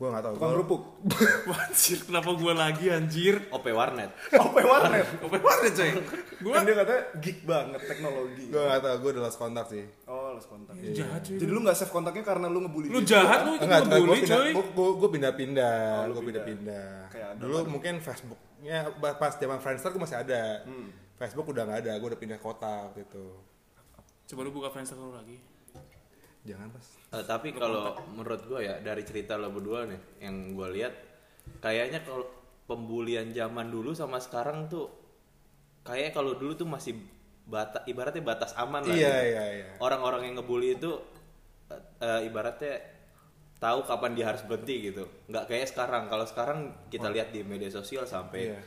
gue 0.00 0.08
nggak 0.08 0.22
tahu 0.22 0.32
Tukang 0.32 0.40
Gua- 0.42 0.56
kerupuk. 0.56 0.82
Anjir 1.60 1.98
kenapa 2.00 2.30
gue 2.32 2.52
lagi 2.54 2.86
anjir 2.88 3.36
OP 3.46 3.66
warnet 3.68 4.08
OP 4.32 4.56
warnet. 4.58 5.04
apa 5.20 5.36
warnet 5.36 5.72
coy 5.74 5.90
gue 6.40 6.50
Kan 6.50 6.64
dia 6.64 6.72
katanya 6.74 7.02
geek 7.20 7.38
banget 7.44 7.80
teknologi. 7.84 8.44
gue 8.48 8.56
nggak 8.58 8.80
tahu 8.80 8.96
gue 8.98 9.10
udah 9.12 9.22
lost 9.22 9.36
kontak 9.36 9.66
sih 9.66 9.84
Oh, 10.06 10.32
lost 10.32 10.48
kontak. 10.48 10.72
jahat 10.90 11.20
cuy 11.20 11.36
Jadi 11.36 11.50
lu 11.50 11.60
nggak 11.60 11.76
save 11.76 11.90
kontaknya 11.90 12.24
karena 12.24 12.46
lu 12.46 12.58
ngebully 12.62 12.88
lu 12.88 13.00
jahat 13.02 13.44
lu 13.44 13.52
enggak 13.54 13.80
ngebully 13.84 14.00
gue 14.00 14.16
pindah 14.18 14.32
coy 14.32 14.50
gue 14.56 14.88
gue 14.96 15.10
pindah-pindah 15.12 15.76
Oh, 15.76 16.02
lu 16.02 16.12
gue 16.14 16.24
pindah. 16.24 16.44
pindah-pindah 16.48 17.36
dulu 17.36 17.54
kan? 17.54 17.64
mungkin 17.68 17.94
Facebooknya 17.98 18.78
pas 19.14 19.32
zaman 19.34 19.58
Friendster 19.58 19.90
gue 19.90 20.00
masih 20.00 20.16
ada 20.18 20.64
Hmm. 20.64 20.88
Facebook 21.14 21.44
udah 21.46 21.62
nggak 21.62 21.80
ada 21.84 21.92
gue 21.94 22.08
udah 22.08 22.16
pindah 22.18 22.38
kota 22.38 22.88
gitu 22.94 23.36
coba 24.26 24.40
lu 24.40 24.50
buka 24.50 24.72
Friendster 24.72 24.96
lu 24.96 25.12
lagi 25.12 25.36
jangan 26.42 26.68
pas 26.70 26.86
Eh, 27.10 27.24
tapi 27.26 27.50
kalau 27.50 27.98
menurut 28.14 28.42
gue 28.46 28.60
ya 28.62 28.78
dari 28.78 29.02
cerita 29.02 29.34
lo 29.34 29.50
berdua 29.50 29.84
nih 29.84 30.00
yang 30.22 30.54
gue 30.54 30.68
lihat 30.78 30.94
kayaknya 31.58 32.06
kalau 32.06 32.22
pembulian 32.64 33.34
zaman 33.34 33.66
dulu 33.66 33.90
sama 33.92 34.22
sekarang 34.22 34.70
tuh 34.70 34.86
kayak 35.82 36.14
kalau 36.14 36.38
dulu 36.38 36.54
tuh 36.54 36.68
masih 36.70 36.94
bata 37.50 37.82
ibaratnya 37.84 38.22
batas 38.22 38.54
aman 38.54 38.86
lah 38.86 38.94
iya 38.94 39.10
gitu. 39.10 39.30
iya 39.34 39.44
iya. 39.58 39.66
Orang-orang 39.82 40.30
yang 40.30 40.38
ngebully 40.38 40.78
itu 40.78 41.02
eh, 41.98 42.20
ibaratnya 42.30 42.78
tahu 43.58 43.82
kapan 43.84 44.14
dia 44.14 44.30
harus 44.30 44.46
berhenti 44.46 44.88
gitu. 44.88 45.04
Nggak 45.26 45.50
kayak 45.50 45.66
sekarang. 45.68 46.06
Kalau 46.06 46.24
sekarang 46.24 46.58
kita 46.88 47.10
lihat 47.10 47.34
di 47.34 47.42
media 47.42 47.68
sosial 47.68 48.06
sampai 48.06 48.54
Iya. 48.54 48.60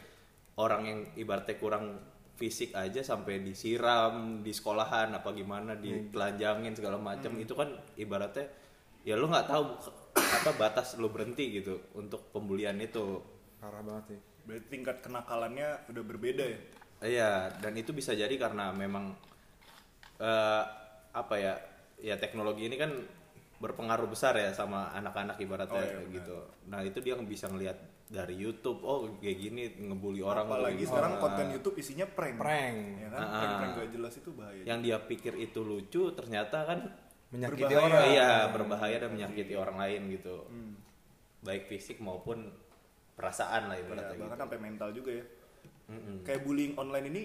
orang 0.59 0.81
yang 0.83 0.99
ibaratnya 1.15 1.55
kurang 1.57 1.97
fisik 2.33 2.73
aja 2.73 3.05
sampai 3.05 3.45
disiram 3.45 4.41
di 4.41 4.49
sekolahan 4.49 5.13
apa 5.13 5.29
gimana 5.37 5.77
ditelanjangin 5.77 6.73
segala 6.73 6.97
macam 6.97 7.37
itu 7.37 7.53
kan 7.53 7.69
ibaratnya 7.93 8.49
ya 9.05 9.13
lu 9.13 9.29
nggak 9.29 9.47
tahu 9.47 9.63
apa 10.41 10.51
batas 10.57 10.97
lu 10.97 11.13
berhenti 11.13 11.61
gitu 11.61 11.77
untuk 11.93 12.33
pembulian 12.33 12.77
itu 12.81 13.21
parah 13.61 13.85
banget 13.85 14.17
sih 14.17 14.19
Berarti 14.43 14.67
tingkat 14.67 14.97
kenakalannya 14.99 15.87
udah 15.87 16.03
berbeda 16.03 16.43
ya. 16.43 16.59
Iya, 17.03 17.31
dan 17.59 17.75
itu 17.75 17.91
bisa 17.95 18.15
jadi 18.15 18.31
karena 18.35 18.71
memang 18.75 19.15
eh, 20.19 20.63
apa 21.11 21.35
ya? 21.39 21.55
Ya 22.03 22.19
teknologi 22.19 22.67
ini 22.67 22.75
kan 22.75 22.91
berpengaruh 23.63 24.05
besar 24.05 24.35
ya 24.35 24.51
sama 24.51 24.91
anak-anak 24.91 25.39
ibaratnya 25.39 25.79
Oh, 25.79 26.03
iya, 26.03 26.11
gitu. 26.11 26.35
Nah, 26.67 26.83
itu 26.83 26.99
dia 26.99 27.15
bisa 27.17 27.47
ngelihat 27.47 27.79
dari 28.05 28.35
YouTube, 28.35 28.83
oh 28.83 29.07
kayak 29.17 29.37
gini 29.39 29.63
ngebully 29.79 30.19
orang 30.19 30.45
Apalagi 30.45 30.83
gitu. 30.83 30.91
sekarang 30.91 31.13
Ah. 31.15 31.19
konten 31.19 31.47
YouTube 31.49 31.75
isinya 31.77 32.03
prank. 32.05 32.35
Prank. 32.35 32.77
Ya 32.99 33.07
kan? 33.09 33.21
Ah. 33.21 33.31
Prank-prank 33.39 33.73
gak 33.73 33.89
jelas 33.91 34.13
itu 34.13 34.29
bahaya. 34.31 34.61
yang 34.61 34.79
dia 34.79 34.97
pikir 34.99 35.33
itu 35.35 35.59
lucu 35.61 36.11
ternyata 36.11 36.57
kan 36.63 36.79
menyakiti 37.29 37.63
Berbahaya. 37.65 37.87
orang 37.89 38.03
iya 38.05 38.29
berbahaya 38.47 38.97
dan 38.99 39.09
menyakiti 39.09 39.53
orang 39.55 39.77
lain 39.79 40.01
gitu. 40.11 40.35
Hmm. 40.45 40.75
Baik 41.41 41.65
fisik 41.65 41.97
maupun 41.97 42.51
perasaan 43.13 43.67
lah 43.67 43.75
Iya, 43.75 43.83
ibaratnya 43.83 44.15
bahkan 44.15 44.29
gitu. 44.29 44.43
sampai 44.43 44.57
mental 44.59 44.89
juga 44.91 45.11
ya. 45.13 45.25
Mm-mm. 45.85 46.17
Kayak 46.23 46.41
bullying 46.43 46.73
online 46.75 47.07
ini 47.09 47.21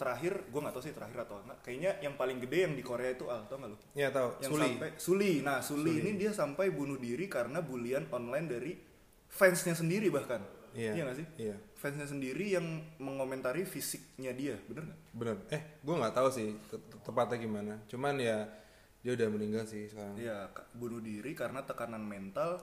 terakhir 0.00 0.48
gue 0.48 0.60
nggak 0.64 0.72
tahu 0.72 0.84
sih 0.88 0.96
terakhir 0.96 1.28
atau 1.28 1.44
enggak. 1.44 1.60
Kayaknya 1.60 1.90
yang 2.00 2.14
paling 2.16 2.40
gede 2.40 2.58
yang 2.64 2.72
di 2.72 2.80
Korea 2.80 3.12
itu 3.12 3.28
al 3.28 3.44
tau 3.44 3.60
nggak 3.60 3.70
lu? 3.70 3.78
Iya 3.92 4.08
tahu 4.08 4.28
yang 4.40 4.50
Suli 4.50 4.64
sampai 4.64 4.90
Suli 4.96 5.32
nah 5.44 5.58
Suli, 5.60 5.92
ini 6.00 6.10
dia 6.16 6.32
sampai 6.32 6.72
bunuh 6.72 6.96
diri 6.96 7.28
karena 7.28 7.60
bulian 7.60 8.08
online 8.08 8.46
dari 8.48 8.72
fansnya 9.28 9.76
sendiri 9.76 10.08
bahkan. 10.08 10.40
Iya. 10.70 11.02
nggak 11.02 11.18
sih? 11.18 11.26
Iya. 11.36 11.56
fansnya 11.74 12.06
sendiri 12.06 12.54
yang 12.54 12.62
mengomentari 13.00 13.64
fisiknya 13.64 14.30
dia 14.36 14.54
bener 14.68 14.88
nggak? 14.88 15.00
Bener. 15.16 15.36
Eh 15.50 15.62
gue 15.82 15.94
nggak 15.96 16.14
tahu 16.14 16.28
sih 16.32 16.48
te- 16.68 16.80
te- 16.80 17.00
tepatnya 17.04 17.36
gimana. 17.40 17.74
Cuman 17.88 18.16
ya 18.20 18.46
dia 19.00 19.12
udah 19.16 19.28
meninggal 19.32 19.64
sih 19.64 19.88
sekarang. 19.88 20.14
Iya, 20.20 20.52
bunuh 20.76 21.00
diri 21.00 21.32
karena 21.32 21.64
tekanan 21.64 22.04
mental 22.04 22.60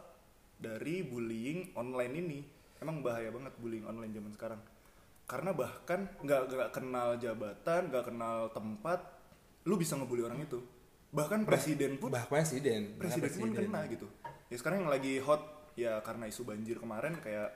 dari 0.58 1.02
bullying 1.02 1.74
online 1.74 2.14
ini. 2.14 2.40
Emang 2.78 3.02
bahaya 3.02 3.34
banget 3.34 3.58
bullying 3.58 3.90
online 3.90 4.14
zaman 4.14 4.32
sekarang. 4.38 4.62
Karena 5.28 5.52
bahkan 5.52 6.08
nggak 6.24 6.42
nggak 6.48 6.70
kenal 6.72 7.20
jabatan, 7.20 7.92
nggak 7.92 8.06
kenal 8.08 8.48
tempat, 8.56 9.00
lu 9.68 9.76
bisa 9.76 10.00
ngebully 10.00 10.24
orang 10.24 10.40
itu. 10.40 10.64
Bahkan 11.12 11.44
presiden 11.44 12.00
pun, 12.00 12.16
bah 12.16 12.24
presiden. 12.32 12.96
Presiden 12.96 13.32
pun 13.36 13.52
kena 13.52 13.84
gitu. 13.92 14.08
Ya 14.48 14.56
sekarang 14.56 14.88
yang 14.88 14.92
lagi 14.92 15.20
hot 15.20 15.76
ya 15.76 16.00
karena 16.00 16.32
isu 16.32 16.48
banjir 16.48 16.80
kemarin 16.80 17.20
kayak 17.20 17.52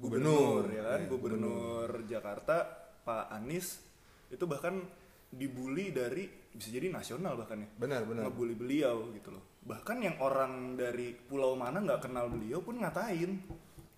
gubernur, 0.00 0.64
Gubernur, 0.64 0.64
ya 0.72 0.82
kan, 0.88 1.00
iya, 1.04 1.08
gubernur. 1.12 1.88
Jakarta 2.08 2.56
Pak 3.04 3.36
Anies 3.36 3.84
itu 4.32 4.44
bahkan 4.48 4.80
dibully 5.28 5.92
dari 5.92 6.24
bisa 6.48 6.72
jadi 6.72 6.88
nasional 6.88 7.36
bahkan 7.36 7.60
ya. 7.60 7.68
Benar 7.76 8.08
benar. 8.08 8.32
Ngebully 8.32 8.56
beliau 8.56 9.12
gitu 9.12 9.28
loh. 9.36 9.60
Bahkan 9.68 10.00
yang 10.00 10.16
orang 10.24 10.80
dari 10.80 11.12
pulau 11.12 11.52
mana 11.52 11.84
nggak 11.84 12.08
kenal 12.08 12.32
beliau 12.32 12.64
pun 12.64 12.80
ngatain 12.80 13.44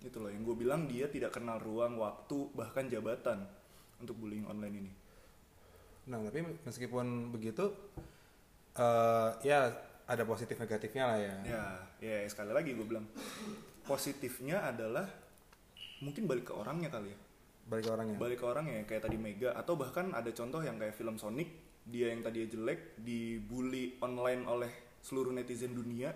gitu 0.01 0.17
loh. 0.19 0.29
Yang 0.33 0.43
gue 0.51 0.55
bilang 0.65 0.89
dia 0.89 1.07
tidak 1.07 1.37
kenal 1.37 1.61
ruang 1.61 1.95
waktu 2.01 2.49
bahkan 2.57 2.89
jabatan 2.89 3.45
untuk 4.01 4.17
bullying 4.17 4.49
online 4.49 4.75
ini. 4.75 4.91
Nah 6.09 6.17
tapi 6.25 6.41
meskipun 6.65 7.29
begitu 7.29 7.69
eh 8.73 9.29
ya 9.45 9.69
ada 10.09 10.23
positif 10.25 10.57
negatifnya 10.57 11.03
lah 11.05 11.19
ya. 11.21 11.35
Ya 11.45 11.63
ya 12.01 12.27
sekali 12.27 12.51
lagi 12.51 12.73
gue 12.73 12.85
bilang 12.85 13.05
positifnya 13.85 14.65
adalah 14.65 15.05
mungkin 16.01 16.25
balik 16.25 16.49
ke 16.49 16.53
orangnya 16.57 16.89
kali 16.89 17.13
ya. 17.13 17.19
Balik 17.69 17.83
ke 17.87 17.91
orangnya? 17.93 18.17
Balik 18.17 18.37
ke 18.41 18.45
orangnya 18.49 18.81
kayak 18.89 19.05
tadi 19.05 19.17
Mega 19.21 19.53
atau 19.53 19.77
bahkan 19.77 20.11
ada 20.17 20.33
contoh 20.33 20.65
yang 20.65 20.81
kayak 20.81 20.97
film 20.97 21.21
Sonic 21.21 21.47
dia 21.85 22.13
yang 22.13 22.21
tadinya 22.21 22.49
jelek 22.49 22.97
dibully 23.01 23.97
online 24.01 24.45
oleh 24.45 24.69
seluruh 25.01 25.33
netizen 25.33 25.73
dunia 25.73 26.13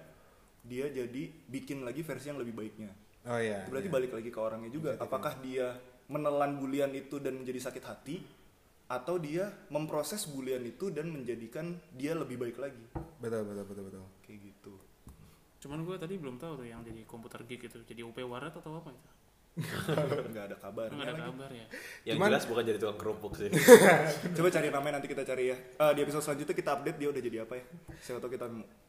dia 0.65 0.89
jadi 0.89 1.29
bikin 1.49 1.81
lagi 1.85 2.01
versi 2.01 2.29
yang 2.29 2.41
lebih 2.41 2.53
baiknya 2.53 2.89
oh 3.25 3.39
iya 3.41 3.65
berarti 3.67 3.89
iya. 3.89 3.95
balik 3.95 4.11
lagi 4.13 4.29
ke 4.29 4.39
orangnya 4.39 4.71
juga. 4.71 4.91
Apakah 5.01 5.37
dia 5.41 5.75
menelan 6.09 6.61
bulian 6.61 6.91
itu 6.93 7.17
dan 7.17 7.37
menjadi 7.37 7.69
sakit 7.69 7.83
hati? 7.85 8.17
Atau 8.85 9.17
dia 9.17 9.49
memproses 9.73 10.29
bulian 10.29 10.61
itu 10.61 10.93
dan 10.93 11.09
menjadikan 11.09 11.73
dia 11.97 12.13
lebih 12.13 12.37
baik 12.37 12.61
lagi? 12.61 12.85
Betul 13.17 13.41
betul 13.49 13.65
betul 13.65 13.83
betul. 13.89 14.03
Kayak 14.21 14.39
gitu. 14.45 14.73
Cuman 15.65 15.81
gue 15.81 15.95
tadi 15.97 16.13
belum 16.21 16.37
tahu 16.37 16.61
tuh 16.61 16.67
yang 16.69 16.85
jadi 16.85 17.01
komputer 17.09 17.41
geek 17.49 17.65
itu. 17.65 17.81
Jadi 17.81 18.01
UP 18.05 18.13
Warat 18.21 18.53
atau 18.53 18.77
apa 18.77 18.93
itu? 18.93 19.09
nggak 20.35 20.45
ada 20.51 20.57
kabar. 20.59 20.91
Nggak 20.91 21.07
ada 21.15 21.23
kabar 21.31 21.49
ya. 21.49 21.65
Yang 22.03 22.17
Cuman- 22.19 22.29
jelas 22.29 22.45
bukan 22.45 22.63
jadi 22.67 22.77
tukang 22.77 22.99
kerupuk 22.99 23.33
sih. 23.39 23.49
coba 24.37 24.47
cari 24.51 24.67
namanya 24.69 24.93
nanti 25.01 25.09
kita 25.09 25.23
cari 25.23 25.43
ya. 25.49 25.57
Eh, 25.57 25.91
di 25.95 25.99
episode 26.03 26.23
selanjutnya 26.27 26.55
kita 26.55 26.69
update 26.75 26.97
dia 26.99 27.09
udah 27.09 27.21
jadi 27.23 27.37
apa 27.47 27.53
ya? 27.57 27.63
Siapa 28.03 28.19
tahu 28.19 28.31
kita 28.35 28.45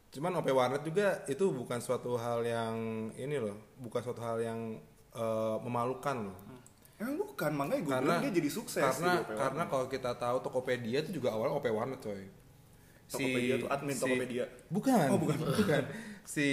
cuman 0.09 0.33
OP 0.37 0.49
warnet 0.49 0.83
juga 0.83 1.23
itu 1.27 1.45
bukan 1.51 1.79
suatu 1.79 2.14
hal 2.14 2.40
yang 2.40 2.75
ini 3.14 3.37
loh 3.37 3.57
bukan 3.77 4.01
suatu 4.01 4.21
hal 4.21 4.38
yang 4.38 4.81
eh, 5.12 5.57
memalukan 5.61 6.31
loh. 6.31 6.38
Emang 6.97 7.21
bukan 7.21 7.51
makanya 7.53 7.81
gue 7.83 7.92
karena 7.92 8.05
bilang 8.09 8.23
dia 8.25 8.33
jadi 8.33 8.51
sukses 8.51 8.81
karena 8.81 9.12
di 9.21 9.37
karena 9.37 9.62
kalau 9.66 9.87
kita 9.87 10.11
tahu 10.16 10.37
Tokopedia 10.40 11.05
itu 11.05 11.11
juga 11.14 11.37
awalnya 11.37 11.55
OP 11.55 11.66
warnet 11.69 12.01
coy. 12.01 12.25
Tokopedia 13.07 13.55
tuh 13.61 13.69
admin 13.69 13.97
Tokopedia. 13.97 14.45
bukan. 14.66 15.07
Oh, 15.12 15.19
bukan. 15.21 15.37
bukan. 15.37 15.83
Si 16.25 16.49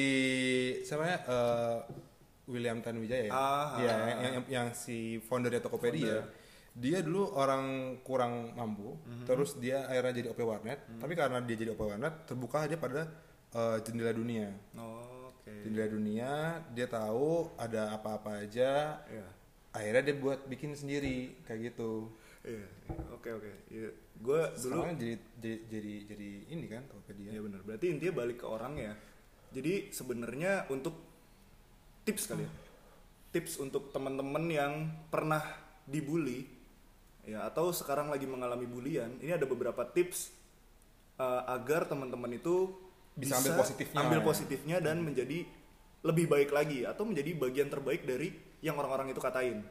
siapa 0.83 1.03
ya? 1.03 1.17
Eh, 1.23 1.77
William 2.43 2.83
Tanuwijaya 2.83 3.23
ya? 3.25 3.31
Ah, 3.31 3.79
Iya, 3.79 3.87
ah, 3.87 3.97
yang, 4.03 4.19
yang, 4.19 4.45
yang 4.51 4.67
si 4.75 5.23
foundernya 5.23 5.63
Tokopedia. 5.63 6.27
Dia 6.73 6.99
dulu 6.99 7.31
orang 7.33 7.95
kurang 8.03 8.51
mampu 8.51 8.97
Mhm. 8.99 9.23
terus 9.23 9.55
dia 9.57 9.87
akhirnya 9.87 10.13
jadi 10.13 10.27
OP 10.27 10.41
warnet. 10.43 10.79
Tapi 10.99 11.13
karena 11.15 11.39
dia 11.39 11.55
jadi 11.55 11.71
OP 11.71 11.79
warnet 11.79 12.27
terbuka 12.27 12.67
dia 12.67 12.75
pada 12.75 13.07
eh, 13.53 13.77
jendela 13.85 14.13
dunia 14.13 14.49
Oh, 14.75 15.29
oke 15.29 15.51
jendela 15.63 15.87
dunia 15.87 16.31
dia 16.73 16.87
tahu 16.87 17.49
ada 17.55 17.93
apa-apa 17.93 18.43
aja 18.43 18.99
Iya. 19.05 19.27
akhirnya 19.73 20.03
dia 20.11 20.15
buat 20.17 20.39
bikin 20.45 20.73
sendiri 20.73 21.37
kayak 21.45 21.73
gitu 21.73 22.09
Iya, 22.43 22.67
oke 23.15 23.29
oke. 23.39 23.51
Iya, 23.71 23.89
gue 24.19 24.41
dulu 24.59 24.79
jadi 24.99 25.15
jadi 25.39 25.57
jadi 25.71 25.93
jadi 26.11 26.29
ini 26.51 26.65
kan 26.67 26.83
Tokopedia 26.91 27.31
Iya 27.31 27.39
benar. 27.39 27.63
Berarti 27.63 27.85
intinya 27.87 28.19
balik 28.19 28.43
ke 28.43 28.47
orang 28.51 28.75
ya. 28.75 28.93
Jadi 29.55 29.95
sebenarnya 29.95 30.67
untuk 30.67 30.91
tips 32.03 32.27
kali 32.27 32.43
ya. 32.43 32.51
Tips 33.31 33.63
untuk 33.63 33.95
teman-teman 33.95 34.43
yang 34.51 34.91
pernah 35.07 35.39
dibully 35.87 36.43
ya 37.23 37.47
atau 37.47 37.71
sekarang 37.71 38.11
lagi 38.11 38.27
mengalami 38.27 38.67
bulian, 38.67 39.15
ini 39.23 39.31
ada 39.31 39.47
beberapa 39.47 39.87
tips 39.87 40.35
uh, 41.15 41.47
agar 41.47 41.87
teman-teman 41.87 42.35
itu 42.35 42.75
Bisa 43.13 43.37
ambil 43.37 43.53
positifnya 43.61 43.97
ambil 44.01 44.19
ya. 44.19 44.25
positifnya 44.25 44.77
dan 44.81 44.97
menjadi 45.05 45.45
lebih 46.03 46.25
baik 46.27 46.49
lagi 46.51 46.83
atau 46.83 47.07
menjadi 47.07 47.31
bagian 47.37 47.69
terbaik 47.69 48.03
dari 48.03 48.33
yang 48.59 48.75
orang-orang 48.75 49.13
itu 49.13 49.21
katain. 49.21 49.63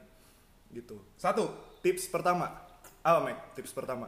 Gitu. 0.72 0.96
satu 1.20 1.52
Tips 1.85 2.09
pertama. 2.09 2.48
Apa, 3.02 3.18
Mac? 3.20 3.59
Tips 3.59 3.74
pertama. 3.74 4.07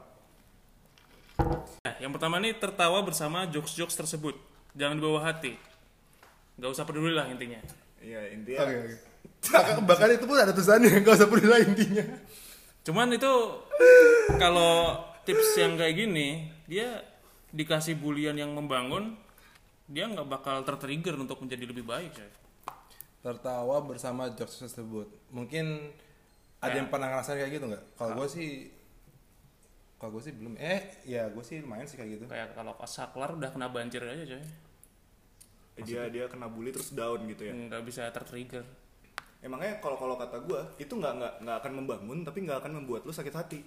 Nah, 1.82 1.94
yang 1.98 2.14
pertama 2.14 2.38
nih 2.38 2.54
tertawa 2.56 3.02
bersama 3.02 3.44
jokes-jokes 3.50 3.98
tersebut. 3.98 4.38
Jangan 4.78 4.96
dibawa 5.02 5.20
hati. 5.26 5.58
Gak 6.54 6.70
usah 6.70 6.86
peduli 6.86 7.10
lah 7.10 7.26
intinya. 7.26 7.58
Iya, 7.98 8.20
intinya 8.30 8.62
oke 8.62 8.74
oke 8.78 9.14
bahkan, 9.48 9.74
bahkan 9.88 10.08
itu 10.12 10.24
pun 10.28 10.36
ada 10.36 10.52
tulisannya 10.52 10.90
nggak 11.02 11.14
usah 11.16 11.28
peduli 11.28 11.48
lah 11.48 11.60
intinya 11.64 12.04
Cuman 12.84 13.16
itu 13.16 13.32
kalau 14.36 15.00
tips 15.24 15.56
yang 15.56 15.80
kayak 15.80 16.04
gini, 16.04 16.52
dia 16.68 17.00
dikasih 17.48 17.96
bulian 17.96 18.36
yang 18.36 18.52
membangun, 18.52 19.16
dia 19.84 20.08
nggak 20.08 20.24
bakal 20.26 20.64
tertrigger 20.64 21.12
untuk 21.14 21.38
menjadi 21.44 21.64
lebih 21.68 21.84
baik. 21.84 22.12
coy. 22.16 22.30
tertawa 23.20 23.80
bersama 23.80 24.28
jokes 24.36 24.60
tersebut 24.60 25.08
mungkin 25.32 25.92
ada 26.60 26.76
yang 26.76 26.92
pernah 26.92 27.08
ngerasain 27.08 27.40
kayak 27.40 27.56
gitu 27.56 27.72
nggak 27.72 27.84
kalau 27.96 28.20
gue 28.20 28.28
sih 28.28 28.68
kalau 29.96 30.20
gue 30.20 30.22
sih 30.28 30.32
belum 30.36 30.60
eh 30.60 31.00
ya 31.08 31.32
gue 31.32 31.40
sih 31.40 31.64
lumayan 31.64 31.88
sih 31.88 31.96
kayak 31.96 32.20
gitu 32.20 32.24
Kayak 32.28 32.52
kalau 32.52 32.76
pas 32.76 32.88
saklar 32.88 33.32
udah 33.32 33.48
kena 33.48 33.72
banjir 33.72 34.04
aja 34.04 34.36
coy. 34.36 34.44
dia 35.88 36.06
dia 36.12 36.24
kena 36.28 36.46
bully 36.46 36.70
terus 36.70 36.92
down 36.92 37.24
gitu 37.26 37.48
ya. 37.48 37.52
Nggak 37.56 37.82
bisa 37.82 38.06
tertrigger. 38.12 38.62
Emangnya 39.40 39.80
kalau 39.82 39.96
kalau 39.96 40.14
kata 40.14 40.38
gue 40.44 40.60
itu 40.78 40.92
nggak 40.92 41.12
nggak 41.18 41.34
nggak 41.42 41.56
akan 41.64 41.72
membangun 41.82 42.18
tapi 42.22 42.44
nggak 42.44 42.60
akan 42.60 42.72
membuat 42.84 43.02
lu 43.02 43.12
sakit 43.12 43.34
hati. 43.34 43.60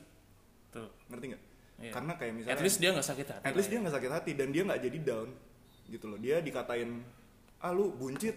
Tuh. 0.71 0.87
Ngerti 1.09 1.25
nggak? 1.33 1.43
Iya. 1.81 1.91
Karena 1.97 2.13
kayak 2.15 2.31
misalnya 2.37 2.53
At 2.55 2.61
least 2.61 2.77
dia 2.77 2.89
nggak 2.93 3.07
sakit 3.09 3.27
hati. 3.27 3.43
at 3.43 3.53
least 3.57 3.69
dia 3.73 3.79
nggak 3.81 3.95
sakit 3.97 4.11
hati 4.13 4.31
dan 4.37 4.47
dia 4.53 4.61
nggak 4.63 4.81
jadi 4.85 4.97
down 5.03 5.29
gitu 5.87 6.05
loh. 6.05 6.17
Dia 6.17 6.39
dikatain 6.39 7.01
ah 7.57 7.71
lu 7.71 7.91
buncit, 7.91 8.35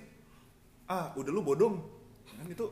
ah 0.86 1.12
udah 1.12 1.28
lu 1.28 1.40
bodong, 1.40 1.76
kan 2.26 2.46
itu 2.46 2.66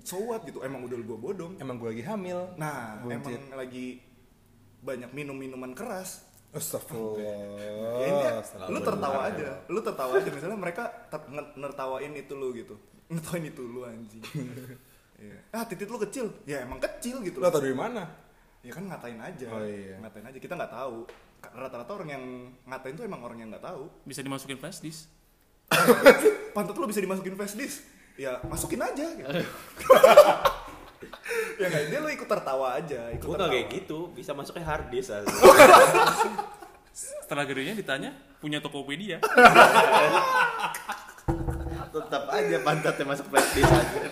so 0.00 0.20
what 0.22 0.42
gitu. 0.42 0.60
Emang 0.60 0.82
udah 0.82 0.94
lu 0.94 1.04
gua 1.04 1.18
bodong. 1.22 1.56
emang 1.56 1.76
gue 1.76 1.88
lagi 1.90 2.04
hamil 2.04 2.54
Nah 2.54 3.00
Buncit. 3.00 3.40
emang 3.40 3.58
lagi 3.58 3.98
banyak 4.80 5.10
minum 5.10 5.34
minuman 5.34 5.72
keras. 5.72 6.22
Astagfirullah 6.54 7.18
ya 7.18 7.34
ini 8.06 8.22
Astagfirullah. 8.38 8.70
lu 8.70 8.78
tertawa 8.78 9.20
aja 9.26 9.46
lu 9.66 9.80
tertawa 9.82 10.12
aja 10.14 10.30
misalnya 10.30 10.54
mereka 10.54 10.86
ter- 11.10 11.26
nertawain 11.58 12.14
itu 12.14 12.30
lu 12.30 12.54
gitu 12.54 12.78
nertawain 13.10 13.42
itu 13.44 13.58
lu 13.60 13.82
anjing 13.82 14.22
Iya. 15.14 15.38
ah 15.50 15.66
titit 15.66 15.90
lu 15.90 15.98
kecil 15.98 16.30
ya 16.46 16.62
emang 16.62 16.78
kecil 16.78 17.26
gitu 17.26 17.42
lo 17.42 17.50
tau 17.50 17.58
dari 17.58 17.74
mana 17.74 18.06
ya 18.62 18.70
kan 18.70 18.86
ngatain 18.86 19.18
aja 19.18 19.46
Oh, 19.50 19.66
iya. 19.66 19.98
ngatain 19.98 20.26
aja 20.26 20.38
kita 20.38 20.54
nggak 20.54 20.70
tahu 20.70 21.02
rata-rata 21.52 21.92
orang 21.92 22.08
yang 22.08 22.24
ngatain 22.64 22.94
tuh 22.96 23.04
emang 23.04 23.20
orang 23.20 23.38
yang 23.44 23.48
nggak 23.52 23.64
tahu 23.64 23.90
Bisa 24.08 24.24
dimasukin 24.24 24.56
flash 24.56 24.80
disk. 24.80 25.10
pantat 26.56 26.76
lu 26.76 26.86
bisa 26.86 27.00
dimasukin 27.00 27.34
flash 27.36 27.56
disk 27.56 27.84
ya 28.14 28.38
masukin 28.46 28.78
aja 28.78 29.06
gitu. 29.16 29.26
ya 31.60 31.66
nggak 31.66 31.84
dia 31.90 31.98
lu 31.98 32.08
ikut 32.14 32.28
tertawa 32.30 32.78
aja 32.78 33.10
ikut 33.10 33.26
Gue 33.26 33.34
tertawa 33.34 33.50
kayak 33.50 33.66
gitu, 33.74 33.98
bisa 34.14 34.30
masuknya 34.36 34.64
hard 34.64 34.86
disk. 34.92 35.10
Setelah 36.94 37.42
gedenya 37.42 37.74
ditanya, 37.74 38.14
punya 38.38 38.62
Tokopedia. 38.62 39.18
Tetap 41.94 42.24
aja 42.30 42.56
pantatnya 42.62 43.04
masuk 43.06 43.26
flash 43.30 43.50
disk 43.54 43.70
aja. 43.70 44.02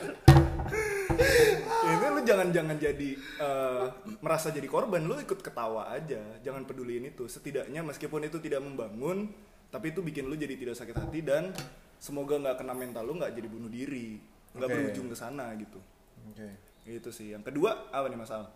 Lu 2.22 2.30
jangan 2.30 2.48
jangan 2.54 2.76
jadi 2.78 3.10
eh, 3.18 3.86
merasa 4.22 4.54
jadi 4.54 4.70
korban 4.70 5.02
lu 5.02 5.18
ikut 5.18 5.42
ketawa 5.42 5.90
aja. 5.90 6.22
Jangan 6.46 6.62
peduliin 6.62 7.10
itu. 7.10 7.26
Setidaknya 7.26 7.82
meskipun 7.82 8.22
itu 8.22 8.38
tidak 8.38 8.62
membangun 8.62 9.26
tapi 9.74 9.90
itu 9.90 9.98
bikin 10.04 10.30
lu 10.30 10.38
jadi 10.38 10.54
tidak 10.54 10.78
sakit 10.78 10.94
hati 10.94 11.20
dan 11.26 11.50
semoga 11.98 12.38
nggak 12.38 12.62
kena 12.62 12.74
mental 12.78 13.02
lu 13.02 13.18
nggak 13.18 13.34
jadi 13.34 13.48
bunuh 13.50 13.66
diri. 13.66 14.22
Nggak 14.54 14.68
Oke. 14.70 14.76
berujung 14.78 15.06
ke 15.10 15.16
sana 15.18 15.50
gitu. 15.58 15.82
Oke. 16.30 16.48
Itu 16.86 17.10
sih. 17.10 17.34
Yang 17.34 17.50
kedua 17.50 17.90
apa 17.90 18.06
nih 18.06 18.20
masalah 18.22 18.48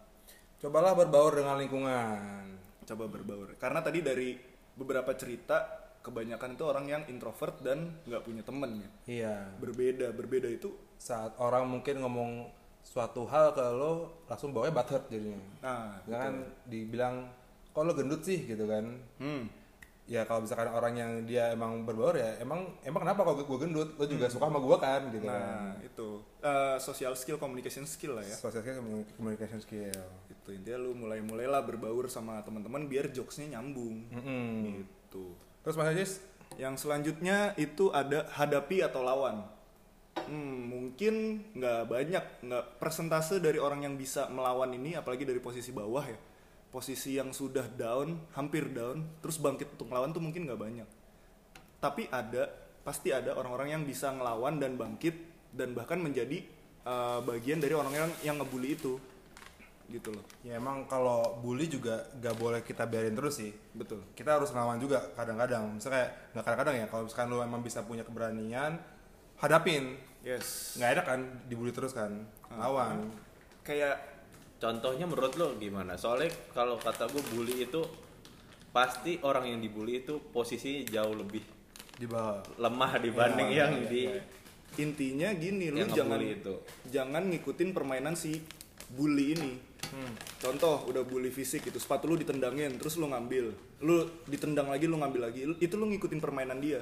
cobalah 0.63 0.95
berbaur 0.95 1.43
dengan 1.43 1.59
lingkungan. 1.59 2.45
Coba 2.87 3.05
berbaur. 3.11 3.59
Karena 3.59 3.83
tadi 3.83 3.99
dari 3.99 4.39
beberapa 4.79 5.11
cerita 5.19 5.83
kebanyakan 6.07 6.55
itu 6.55 6.63
orang 6.63 6.87
yang 6.87 7.03
introvert 7.11 7.59
dan 7.67 7.99
nggak 8.07 8.23
punya 8.23 8.47
temen 8.47 8.71
ya. 8.79 8.91
Iya. 9.11 9.37
Berbeda. 9.59 10.15
Berbeda 10.15 10.47
itu 10.47 10.71
saat 10.95 11.35
orang 11.43 11.67
mungkin 11.67 11.99
ngomong 11.99 12.31
suatu 12.87 13.27
hal 13.27 13.51
ke 13.51 13.65
lo 13.67 14.23
langsung 14.25 14.55
bawanya 14.55 14.71
butthurt 14.73 15.11
jadinya. 15.11 15.43
Nah 15.59 15.99
Misalkan 16.07 16.35
dibilang 16.65 17.15
kok 17.71 17.83
lo 17.83 17.93
gendut 17.93 18.23
sih? 18.23 18.47
gitu 18.47 18.65
kan. 18.65 18.87
Hmm. 19.19 19.51
ya 20.07 20.23
kalau 20.23 20.47
misalkan 20.47 20.71
orang 20.71 20.95
yang 20.95 21.13
dia 21.27 21.51
emang 21.51 21.83
berbaur 21.83 22.15
ya 22.15 22.39
emang 22.39 22.63
emang 22.87 23.03
kenapa 23.03 23.27
kalau 23.27 23.43
gue 23.43 23.59
gendut? 23.59 23.99
Lo 23.99 24.07
juga 24.07 24.31
suka 24.31 24.47
sama 24.47 24.63
gue 24.63 24.77
kan 24.79 25.01
gitu 25.11 25.27
kan. 25.27 25.43
nah 25.43 25.75
itu. 25.83 26.09
Eh, 26.39 26.77
social 26.79 27.11
skill 27.13 27.37
communication 27.37 27.83
skill 27.85 28.15
lah 28.15 28.23
ya. 28.23 28.31
Social 28.33 28.63
skill 28.63 28.79
commu- 28.79 29.11
communication 29.19 29.59
skill. 29.59 29.91
Itu 30.31 30.55
intinya 30.55 30.79
lu 30.79 30.95
mulai 30.95 31.19
mulailah 31.19 31.59
berbaur 31.61 32.07
sama 32.07 32.39
teman-teman 32.41 32.87
biar 32.87 33.11
jokesnya 33.11 33.59
nyambung. 33.59 34.07
Mm-mm. 34.15 34.79
gitu. 34.79 35.35
Terus 35.67 35.75
mas 35.75 35.91
Ajis? 35.91 36.13
Yang 36.55 36.87
selanjutnya 36.87 37.37
itu 37.59 37.91
ada 37.91 38.31
hadapi 38.31 38.87
atau 38.87 39.03
lawan 39.03 39.43
hmm, 40.25 40.57
mungkin 40.73 41.15
nggak 41.53 41.81
banyak 41.87 42.25
nggak 42.45 42.65
persentase 42.81 43.39
dari 43.39 43.61
orang 43.61 43.85
yang 43.85 43.95
bisa 44.01 44.33
melawan 44.33 44.73
ini 44.73 44.97
apalagi 44.97 45.29
dari 45.29 45.39
posisi 45.39 45.71
bawah 45.71 46.05
ya. 46.05 46.19
Posisi 46.73 47.17
yang 47.17 47.33
sudah 47.33 47.69
down 47.73 48.33
hampir 48.37 48.69
down 48.69 49.21
terus 49.21 49.37
bangkit 49.41 49.77
untuk 49.79 49.89
melawan 49.89 50.13
tuh 50.13 50.25
mungkin 50.25 50.45
nggak 50.49 50.61
banyak. 50.61 50.89
Tapi 51.81 52.09
ada 52.09 52.49
pasti 52.83 53.11
ada 53.13 53.35
orang-orang 53.35 53.77
yang 53.77 53.83
bisa 53.85 54.13
ngelawan 54.13 54.57
dan 54.57 54.79
bangkit 54.79 55.15
dan 55.53 55.73
bahkan 55.73 56.01
menjadi 56.01 56.43
uh, 56.85 57.21
bagian 57.25 57.59
dari 57.59 57.75
orang-orang 57.77 58.13
yang 58.25 58.37
ngebully 58.41 58.77
itu. 58.77 58.97
Gitu 59.87 60.11
loh. 60.11 60.27
Ya 60.43 60.59
emang 60.59 60.91
kalau 60.91 61.39
bully 61.39 61.71
juga 61.71 62.11
gak 62.19 62.35
boleh 62.35 62.67
kita 62.67 62.91
biarin 62.91 63.15
terus 63.15 63.39
sih. 63.39 63.55
Betul. 63.71 64.03
Kita 64.19 64.35
harus 64.35 64.51
ngelawan 64.51 64.83
juga 64.83 65.15
kadang-kadang. 65.15 65.79
Misalnya 65.79 65.95
kayak 65.95 66.11
nggak 66.35 66.43
kadang-kadang 66.43 66.75
ya 66.75 66.87
kalau 66.91 67.03
misalkan 67.07 67.29
lo 67.31 67.39
emang 67.47 67.63
bisa 67.63 67.87
punya 67.87 68.03
keberanian 68.03 68.83
hadapin. 69.41 69.97
Yes. 70.25 70.75
Nggak 70.77 70.91
ada 70.97 71.03
kan 71.07 71.21
dibully 71.47 71.71
terus 71.71 71.95
kan 71.95 72.27
lawan. 72.51 73.11
Kayak 73.63 74.17
Contohnya 74.57 75.05
menurut 75.05 75.37
lo 75.37 75.53
gimana? 75.61 76.01
Soalnya 76.01 76.33
kalau 76.57 76.81
kata 76.81 77.13
gue 77.13 77.21
bully 77.29 77.69
itu 77.69 77.85
pasti 78.73 79.21
orang 79.21 79.53
yang 79.53 79.61
dibully 79.61 80.01
itu 80.01 80.17
posisinya 80.33 80.81
jauh 80.89 81.13
lebih 81.17 81.45
di 81.97 82.05
bawah. 82.09 82.41
lemah 82.61 83.01
dibanding 83.01 83.49
Iya, 83.53 83.69
yang 83.69 83.73
iya, 83.81 83.89
di 83.89 84.03
iya. 84.05 84.21
intinya 84.81 85.29
gini 85.33 85.73
lu 85.73 85.85
jangan 85.89 86.21
itu. 86.21 86.55
jangan 86.89 87.23
ngikutin 87.33 87.73
permainan 87.73 88.17
si 88.17 88.41
bully 88.97 89.37
ini. 89.37 89.53
Contoh 90.41 90.89
udah 90.89 91.05
bully 91.05 91.29
fisik 91.29 91.69
gitu 91.69 91.77
sepatu 91.77 92.09
lu 92.09 92.17
ditendangin 92.17 92.81
terus 92.81 92.97
lu 92.97 93.09
ngambil. 93.13 93.53
Lu 93.85 94.09
ditendang 94.25 94.73
lagi 94.73 94.89
lu 94.89 94.97
ngambil 94.97 95.21
lagi 95.33 95.45
itu 95.61 95.75
lu 95.77 95.85
ngikutin 95.89 96.21
permainan 96.21 96.61
dia. 96.65 96.81